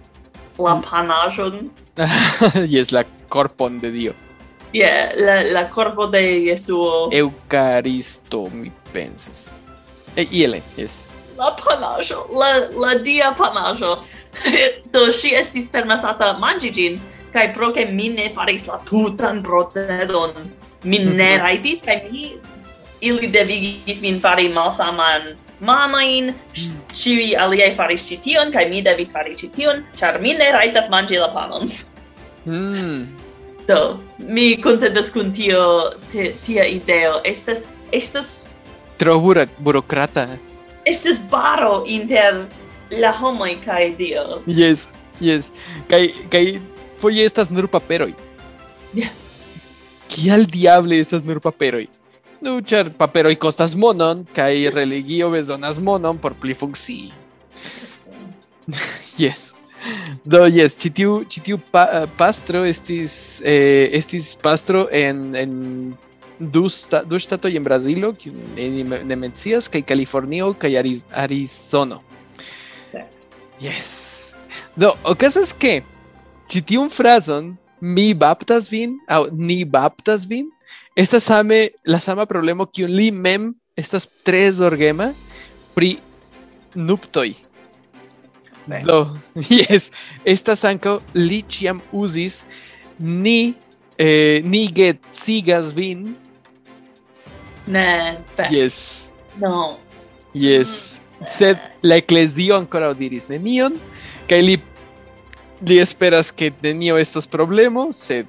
la 0.59 0.75
mm. 0.75 0.83
panagion. 0.83 1.70
yes, 2.68 2.91
la 2.97 3.05
corpon 3.29 3.81
de 3.81 3.91
Dio. 3.91 4.14
Yeah, 4.72 5.14
la, 5.14 5.43
la 5.43 5.70
corpo 5.70 6.07
de 6.07 6.51
Jesuo. 6.51 7.09
Eucaristo, 7.12 8.51
mi 8.51 8.72
pensas. 8.93 9.47
E, 10.16 10.27
iele, 10.31 10.62
yes. 10.77 11.07
La 11.39 11.55
panajo, 11.55 12.27
la, 12.35 12.66
la 12.75 12.99
dia 12.99 13.31
panajo. 13.33 14.03
Do, 14.93 15.12
si 15.12 15.35
estis 15.35 15.68
permesata 15.68 16.35
mangi 16.39 16.72
gin, 16.75 17.01
kai 17.35 17.49
pro 17.55 17.72
ke 17.76 17.87
mi 18.01 18.09
ne 18.16 18.30
faris 18.35 18.66
la 18.70 18.80
tutan 18.91 19.43
procedon 19.43 20.35
mi 20.85 20.99
ne 20.99 21.30
mhm. 21.35 21.41
raitis 21.45 21.82
kai 21.87 22.01
mi 22.11 22.26
ili 23.01 23.28
devigis 23.39 24.01
min 24.01 24.20
fari 24.20 24.49
malsaman 24.49 25.35
mamain, 25.61 26.35
ciui 26.93 27.35
mm. 27.35 27.43
aliaj 27.43 27.74
faris 27.76 28.07
cition, 28.09 28.53
kai 28.53 28.68
mi 28.70 28.82
devis 28.82 29.12
fari 29.12 29.37
cition, 29.39 29.85
ĉar 29.99 30.20
mi 30.22 30.35
ne 30.39 30.51
raitas 30.55 30.91
manĝi 30.93 31.20
la 31.20 31.30
panon. 31.35 31.68
Mm. 32.47 33.05
Do, 33.68 33.99
mi 34.18 34.51
konsentas 34.61 35.09
kun 35.11 35.32
tio, 35.32 35.93
tia 36.12 36.66
ideo, 36.68 37.20
estas, 37.24 37.70
estas... 37.97 38.51
Tro 39.01 39.16
burocrata. 39.18 40.26
Estas 40.85 41.16
baro 41.32 41.82
inter 41.89 42.45
la 42.93 43.12
homoj 43.16 43.55
kai 43.64 43.95
dio. 43.97 44.43
Yes, 44.47 44.85
yes. 45.18 45.49
Kai, 45.89 46.12
kai 46.28 46.61
foje 47.01 47.24
estas 47.24 47.51
nur 47.51 47.68
paperoj. 47.68 48.12
Yeah. 48.95 49.12
Kial 50.09 50.47
diable 50.47 50.99
estas 51.01 51.24
nur 51.24 51.40
paperoj? 51.42 51.86
Nu, 52.45 52.59
ĉar 52.61 52.90
paperoj 52.99 53.34
kostas 53.40 53.74
monon, 53.74 54.26
kaj 54.36 54.68
religio 54.78 55.30
bezonas 55.32 55.78
monon 55.80 56.18
por 56.18 56.36
pli 56.40 56.55
funkcii. 56.55 57.12
Yes. 59.14 59.53
Do, 60.24 60.40
yes, 60.51 60.72
ĉi 60.80 60.90
tiu, 60.97 61.11
ĉi 61.30 61.40
tiu 61.45 61.59
pa, 61.70 61.84
eh, 61.92 62.07
pastro 62.18 62.64
estis, 62.66 63.42
eh, 63.45 63.92
estis 63.95 64.32
pastro 64.42 64.88
en, 64.90 65.20
en 65.36 65.53
du, 66.40 66.64
sta, 66.72 67.03
du 67.07 67.20
ŝtatoj 67.20 67.53
en 67.55 67.62
Brazilo, 67.62 68.11
kiun 68.16 68.57
ne 68.57 69.16
mencias, 69.20 69.68
kaj 69.70 69.84
Kalifornio 69.86 70.51
kaj 70.59 70.72
Ariz- 70.80 71.05
Arizono. 71.12 72.01
Yes. 73.62 74.34
Do, 74.74 74.97
okazas 75.05 75.53
ke 75.55 75.82
ĉi 76.51 76.62
tiun 76.70 76.90
frazon 76.92 77.55
mi 77.80 78.12
baptas 78.14 78.70
vin 78.72 78.97
aŭ 79.09 79.26
ni 79.32 79.64
baptas 79.64 80.26
vin 80.28 80.51
estas 80.97 81.26
same 81.28 81.68
la 81.84 82.01
sama 82.01 82.26
problemo 82.26 82.66
kiun 82.66 82.92
li 82.95 83.11
mem 83.11 83.53
estas 83.76 84.09
tre 84.24 84.47
zorgema 84.53 85.12
pri 85.74 85.97
nuptoj 86.74 87.34
do 88.86 89.01
yes, 89.61 89.90
estas 90.24 90.64
ankaŭ 90.64 90.99
li 91.14 91.42
ĉiam 91.42 91.82
uzis 91.92 92.45
ni 92.99 93.55
eh, 93.99 94.40
ni 94.45 94.66
getsigas 94.72 95.74
vin 95.76 96.14
Ne, 97.66 98.18
pe. 98.36 98.47
Yes. 98.51 99.09
No. 99.40 99.78
Yes. 100.34 101.01
Mm. 101.20 101.26
Sed 101.26 101.59
la 101.82 101.97
eklezio 101.97 102.59
ankoraŭ 102.59 102.92
diris 102.99 103.30
nenion 103.30 103.78
kaj 104.28 104.40
li 104.45 104.59
li 105.63 105.79
esperas 105.79 106.33
ke 106.33 106.51
nenio 106.63 106.99
estos 106.99 107.27
problemo, 107.31 107.91
sed 107.93 108.27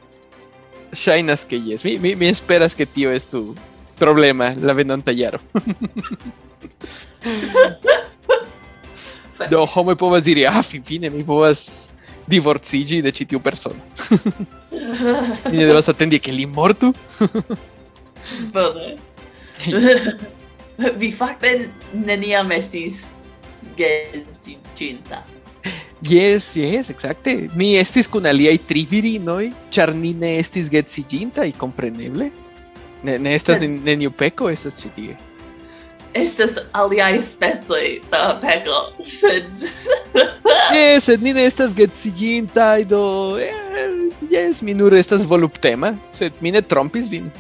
ŝajnas 0.96 1.46
ke 1.50 1.58
yes. 1.58 1.84
Mi, 1.86 1.98
mi, 2.00 2.16
mi 2.16 2.30
esperas 2.30 2.76
ke 2.76 2.86
tio 2.86 3.12
estu 3.12 3.56
problema 4.00 4.54
la 4.62 4.74
venonta 4.74 5.12
jaro. 5.16 5.40
Fe. 9.36 9.48
Do 9.52 9.66
homoj 9.68 9.98
povas 10.00 10.24
diri, 10.24 10.46
ah, 10.48 10.62
finfine 10.64 11.10
mi 11.12 11.24
povas 11.28 11.92
divorciĝi 12.32 13.02
de 13.06 13.12
ĉi 13.14 13.28
tiu 13.34 13.42
persono. 13.44 13.80
Mi 14.72 15.58
ne 15.60 15.66
devas 15.68 15.90
atendi 15.92 16.20
ke 16.20 16.34
li 16.34 16.46
mortu. 16.50 16.94
Bone. 18.56 18.96
Vi 21.00 21.12
fakte 21.14 21.52
neniam 21.94 22.52
estis 22.56 23.04
geedziĝinta. 23.78 25.22
Yes, 26.02 26.56
yes, 26.56 26.90
exacte. 26.90 27.50
Mi 27.56 27.76
estis 27.80 28.08
kun 28.12 28.26
aliaj 28.28 28.58
tri 28.68 28.84
virinoj, 28.90 29.52
ĉar 29.72 29.94
ni 29.96 30.14
ne 30.14 30.36
estis 30.42 30.68
geedziĝintaj, 30.70 31.54
kompreneble. 31.58 32.30
Ne, 33.06 33.18
ne 33.22 33.36
estas 33.36 33.62
neniu 33.62 34.12
peko 34.12 34.50
estas 34.50 34.78
ĉi 34.82 34.92
tie. 34.96 35.16
estas 36.16 36.52
aliaj 36.72 37.24
specoj 37.28 38.00
da 38.12 38.40
peko, 38.42 38.78
sed 39.04 39.44
Yes, 40.76 41.04
sed 41.10 41.24
ni 41.24 41.34
ne 41.36 41.44
estas 41.46 41.74
geedziĝintaj 41.76 42.86
do 42.90 43.02
eh, 43.40 43.52
jes, 44.32 44.62
mi 44.62 44.74
nur 44.74 44.96
estas 44.96 45.26
voluptema, 45.28 45.94
sed 46.16 46.34
mi 46.42 46.52
ne 46.56 46.62
trompis 46.62 47.10
vin. 47.12 47.32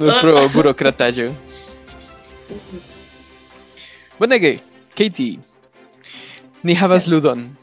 Nur 0.00 0.12
pro 0.20 0.48
burokrataĵo. 0.54 1.26
Bonege, 4.20 4.58
Katie. 4.94 5.38
Ni 6.62 6.74
havas 6.74 7.06
yes. 7.06 7.10
ludon. 7.12 7.56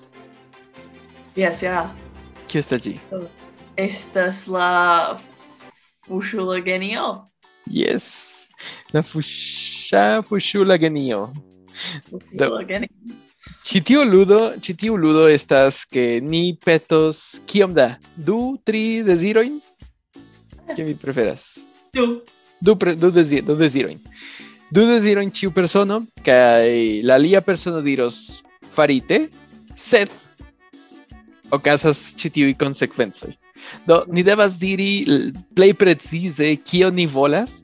Yes, 1.35 1.61
ja. 1.61 1.83
Kio 2.49 2.63
estas 2.63 2.81
ĝi? 2.81 2.95
Oh, 3.13 3.27
estas 3.77 4.39
la 4.49 5.19
fuŝula 6.07 6.57
genio. 6.65 7.11
Yes. 7.69 8.07
La 8.89 9.03
fuŝa 9.05 10.23
fuŝula 10.25 10.79
genio. 10.81 11.27
Fuŝula 12.09 12.63
genio. 12.65 13.13
Ĉi 13.61 13.83
tiu 13.85 14.01
ludo, 14.09 14.41
ĉi 14.57 14.73
tiu 14.81 14.97
ludo 14.97 15.27
estas 15.29 15.83
ke 15.85 16.07
ni 16.25 16.57
petos 16.65 17.37
kiom 17.45 17.77
da? 17.77 17.91
Du, 18.15 18.57
tri 18.65 19.03
dezirojn? 19.05 19.61
Kion 20.73 20.89
vi 20.89 20.97
preferas? 20.97 21.51
Du. 21.93 22.23
Du, 22.57 22.73
pre, 22.81 22.97
du, 22.97 23.13
dezir, 23.13 23.45
du 23.45 23.53
dezirojn. 23.53 24.01
Du 24.69 24.83
dezirojn 24.83 25.29
ĉiu 25.31 25.51
persono 25.55 26.01
kaj 26.25 26.67
la 27.07 27.15
alia 27.15 27.39
persono 27.41 27.79
diros 27.81 28.41
farite, 28.75 29.27
sed 29.79 30.11
okazas 31.55 32.01
ĉi 32.19 32.31
tiuj 32.35 32.55
konsekvencoj. 32.59 33.31
Do, 33.87 34.01
ni 34.11 34.23
devas 34.27 34.57
diri 34.59 35.23
plej 35.55 35.73
precize 35.79 36.49
kio 36.67 36.91
ni 36.91 37.05
volas, 37.07 37.61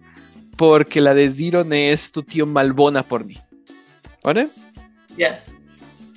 porque 0.58 1.02
la 1.02 1.14
deziro 1.14 1.64
ne 1.64 1.90
estu 1.92 2.24
tiom 2.24 2.52
malbona 2.56 3.04
por 3.04 3.26
ni. 3.26 3.38
Bone? 4.24 4.48
Yes. 5.18 5.50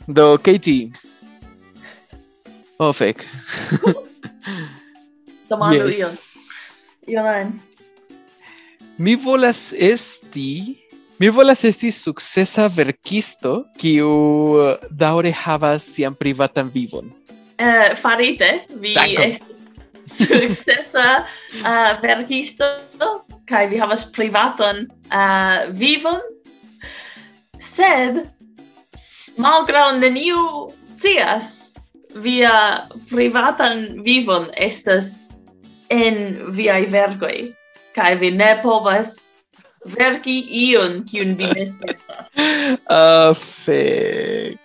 Do, 0.07 0.39
Katie. 0.39 0.93
Oh, 2.78 2.93
fek. 2.93 3.26
Demando 5.51 5.89
Yes. 5.99 6.22
ion. 7.09 7.53
mi 8.99 9.15
volas 9.17 9.73
esti 9.73 10.87
Mi 11.19 11.29
volas 11.33 11.65
esti 11.65 11.89
sukcesa 11.93 12.67
verkisto 12.69 13.63
kiu 13.81 14.09
eh, 14.61 14.83
daŭre 14.93 15.31
havas 15.33 15.87
sian 15.95 16.13
privatan 16.13 16.69
vivon. 16.75 17.09
Uh, 17.57 17.95
farite, 17.97 18.51
vi 18.83 18.93
estis 19.01 19.41
sukcesa 20.29 21.07
uh, 21.23 21.71
eh, 21.73 21.93
verkisto 22.03 22.69
kaj 23.49 23.65
vi 23.73 23.81
havas 23.81 24.05
privatan 24.13 24.85
uh, 25.09 25.73
vivon, 25.73 26.21
sed 27.65 28.21
malgraŭ 29.41 29.87
neniu 29.97 30.69
scias 30.99 31.79
via 32.21 32.85
privatan 33.09 34.03
vivon 34.05 34.51
estas 34.53 35.15
en 35.89 36.43
viaj 36.53 36.83
verkoj 36.93 37.39
kai 37.97 38.13
vi 38.21 38.31
ne 38.31 38.51
povas 38.63 39.15
verki 39.97 40.37
ion 40.69 41.01
kiun 41.09 41.37
vi 41.39 41.51
esperas. 41.65 42.03
Ah, 42.93 43.33
fek. 43.33 44.61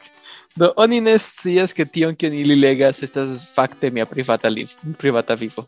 Do 0.60 0.74
oni 0.84 1.00
ne 1.02 1.14
scias 1.20 1.72
ke 1.74 1.86
tion 1.88 2.16
kion 2.16 2.34
ili 2.36 2.58
legas 2.60 3.00
estas 3.06 3.46
fakte 3.56 3.92
mia 3.94 4.06
privata 4.06 4.50
liv, 4.52 4.74
privata 5.00 5.38
vivo. 5.40 5.66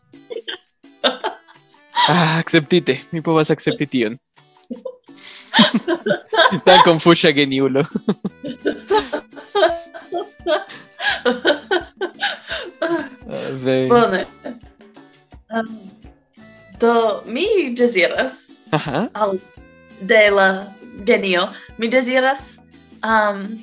ah, 2.12 2.36
acceptite, 2.38 2.98
mi 3.12 3.22
povas 3.24 3.50
akcepti 3.54 3.88
tion. 3.96 4.18
Tan 6.66 6.84
confusa 6.84 7.32
geniulo. 7.32 7.84
Ah, 13.24 13.48
Bone. 13.88 14.26
Um, 15.54 15.93
mi 17.26 17.74
deziras 17.74 18.58
Aha. 18.70 19.08
al 19.14 19.40
de 20.00 20.30
la 20.30 20.74
genio, 21.04 21.48
mi 21.78 21.88
deziras 21.88 22.58
um, 23.02 23.62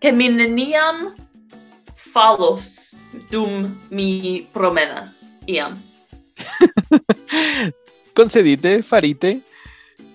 ke 0.00 0.12
mi 0.12 0.28
neniam 0.28 1.14
falos 1.94 2.94
dum 3.30 3.76
mi 3.90 4.46
promenas 4.52 5.36
iam. 5.46 5.76
concedite, 8.14 8.82
farite, 8.82 9.40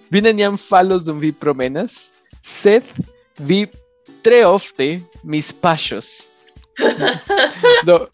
vi 0.10 0.22
neniam 0.22 0.58
falos 0.58 1.06
dum 1.06 1.20
vi 1.20 1.32
promenas, 1.32 2.12
sed 2.44 2.84
vi 3.38 3.66
tre 4.26 4.44
ofte 4.46 5.00
mis 5.24 5.54
paŝos. 5.54 6.28
Do, 7.88 8.08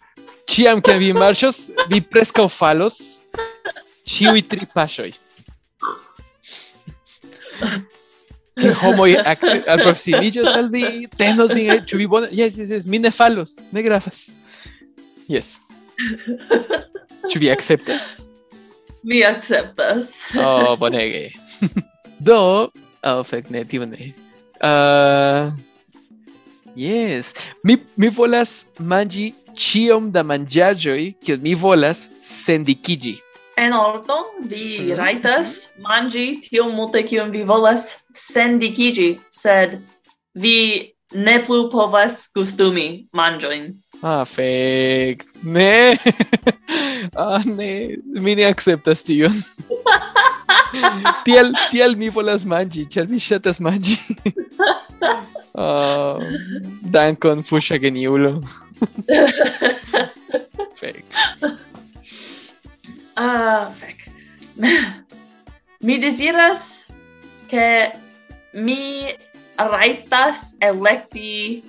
ĉiam 0.51 0.82
kiam 0.84 0.99
vi 1.01 1.11
marŝos, 1.15 1.69
vi 1.89 2.01
preskaŭ 2.01 2.47
falos 2.51 3.20
ĉiuj 4.07 4.41
tri 4.49 4.65
paŝoj. 4.73 5.11
Ke 8.61 8.71
homoj 8.81 9.13
ak- 9.23 9.67
alproksimiĝos 9.73 10.49
al 10.51 10.67
vi, 10.73 11.07
tenos 11.17 11.53
vin, 11.55 11.69
eh, 11.71 11.81
ĉu 11.87 11.97
vi 12.01 12.07
bone? 12.07 12.27
Jes, 12.35 12.57
jes, 12.59 12.69
jes, 12.69 12.85
mi 12.85 12.99
ne 12.99 13.11
falos. 13.11 13.57
Jes. 15.31 15.55
Ĉu 17.31 17.39
vi 17.39 17.49
akceptas? 17.53 18.27
Mi 19.03 19.23
akceptas. 19.25 20.11
Oh, 20.37 20.75
bonege. 20.77 21.31
Do, 22.19 22.69
oh, 23.03 23.23
fek, 23.25 23.49
ne, 23.49 23.63
tio 23.65 23.85
ne. 23.89 24.11
Uh, 24.61 25.49
yes, 26.77 27.31
mi, 27.65 27.79
mi 27.97 28.11
volas 28.13 28.65
manĝi 28.77 29.31
ĉiom 29.57 30.11
da 30.13 30.21
manĝaĵoj, 30.27 31.15
kiel 31.23 31.41
mi 31.41 31.55
volas 31.57 32.05
sendikiĝi. 32.21 33.15
en 33.62 33.74
orto, 33.74 34.18
vi 34.49 34.66
mm 34.80 34.97
rajtas 34.97 35.51
manĝi 35.86 36.26
tiom 36.47 36.74
multe 36.76 37.03
kiom 37.07 37.30
vi 37.34 37.43
volas 37.47 37.91
sendikiĝi, 38.18 39.09
sed 39.30 39.78
vi 40.34 40.57
ne 41.14 41.38
plu 41.45 41.68
povas 41.72 42.26
gustumi 42.36 43.05
manjoin. 43.14 43.70
Ah, 44.01 44.24
fek. 44.26 45.26
Ne. 45.43 45.97
ah, 47.26 47.43
ne. 47.45 47.97
Mi 48.18 48.36
ne 48.36 48.47
akceptas 48.49 49.03
tion. 49.05 49.36
tiel, 51.28 51.53
tiel 51.70 51.97
mi 51.99 52.09
volas 52.09 52.45
manĝi, 52.47 52.88
ĉar 52.89 53.09
mi 53.12 53.22
ŝatas 53.22 53.62
manĝi. 53.62 53.97
oh, 55.53 56.22
dankon, 56.95 57.45
fuŝa 57.45 57.78
geniulo. 57.84 58.39
fek. 60.82 61.05
Ah, 63.22 63.69
fec. 63.69 64.09
mi 65.86 65.99
desiras 65.99 66.88
che 67.47 67.91
mi 68.53 69.13
raitas 69.55 70.55
electi 70.59 71.61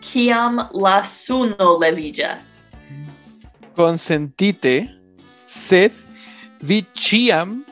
kiam 0.00 0.68
la 0.72 1.02
suno 1.02 1.78
levigas. 1.78 2.72
Consentite, 3.76 4.88
sed 5.46 5.92
vi 6.60 6.84
ciam 6.92 7.64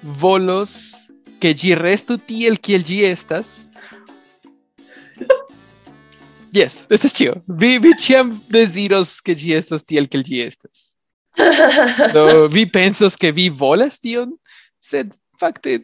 volos 0.00 1.06
che 1.38 1.54
gi 1.54 1.74
restu 1.74 2.18
tiel 2.18 2.58
kiel 2.58 2.82
gi 2.82 3.04
estas. 3.04 3.70
yes, 6.58 6.86
estas 6.90 7.14
cio. 7.14 7.38
Vi, 7.46 7.78
vi 7.78 7.94
ciam 7.98 8.34
desiros 8.50 9.20
que 9.20 9.34
gi 9.38 9.54
estas 9.54 9.86
tiel 9.86 10.08
kiel 10.08 10.26
gi 10.26 10.42
estas. 10.42 10.91
Do 12.14 12.46
vi 12.52 12.66
pensos 12.68 13.16
ke 13.16 13.32
vi 13.32 13.48
volas 13.48 13.98
tion, 14.00 14.32
sed 14.82 15.12
fakte 15.40 15.78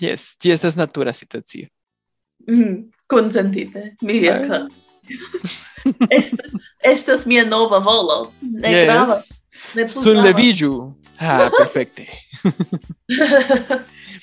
yes, 0.00 0.32
ĝi 0.42 0.52
estas 0.54 0.76
natura 0.78 1.12
situacio. 1.12 1.66
Mm, 2.48 2.90
Consentite. 3.10 3.96
Mi 4.02 4.22
akceptas. 4.30 4.72
estas, 6.18 6.54
estas 6.84 7.26
mia 7.26 7.44
nova 7.44 7.78
volo. 7.82 8.32
Ne 8.40 8.70
Yes. 8.72 8.84
gravas. 8.86 9.28
Ne 9.76 9.86
plu 9.86 10.02
Sun 10.02 10.16
gravas. 10.16 10.26
leviĝu. 10.30 10.72
Ah, 11.18 11.50
perfekte. 11.58 12.06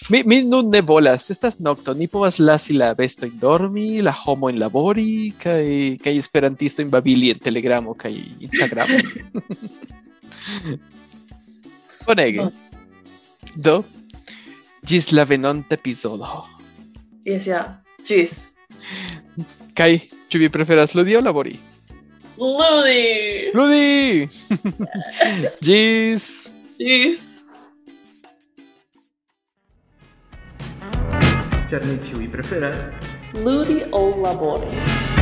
Mi, 0.10 0.24
mi 0.26 0.40
nun 0.44 0.70
ne 0.72 0.80
volas, 0.82 1.28
estas 1.30 1.60
nokto, 1.60 1.94
ni 1.94 2.08
povas 2.08 2.40
lasi 2.40 2.74
la 2.74 2.94
bestojn 2.98 3.36
dormi, 3.40 4.02
la 4.02 4.12
homojn 4.16 4.58
labori, 4.58 5.34
kaj 5.38 5.66
kaj 6.02 6.16
esperantistojn 6.18 6.90
babili 6.90 7.30
en 7.34 7.40
Telegramo 7.44 7.94
kaj 7.94 8.16
Instagramo. 8.48 8.98
Bonege. 12.06 12.50
Do. 13.56 13.84
Gis 14.86 15.12
la 15.12 15.26
venonta 15.26 15.76
epizodo. 15.76 16.46
Yes. 17.26 17.48
Yeah. 17.48 17.82
Gis. 18.06 18.50
Kai, 19.76 20.10
tu 20.30 20.40
vi 20.40 20.50
preferas 20.50 20.96
ludi 20.96 21.16
ou 21.16 21.24
labori? 21.24 21.60
Ludi! 22.40 23.52
Ludi! 23.54 24.30
Gis! 25.66 26.54
Gis! 26.80 27.20
Ĉar 31.70 31.84
ni 31.86 32.00
ĉiuj 32.08 32.30
preferas 32.34 32.96
ludi 33.46 33.84
aŭ 33.94 34.06
labori. 34.24 35.19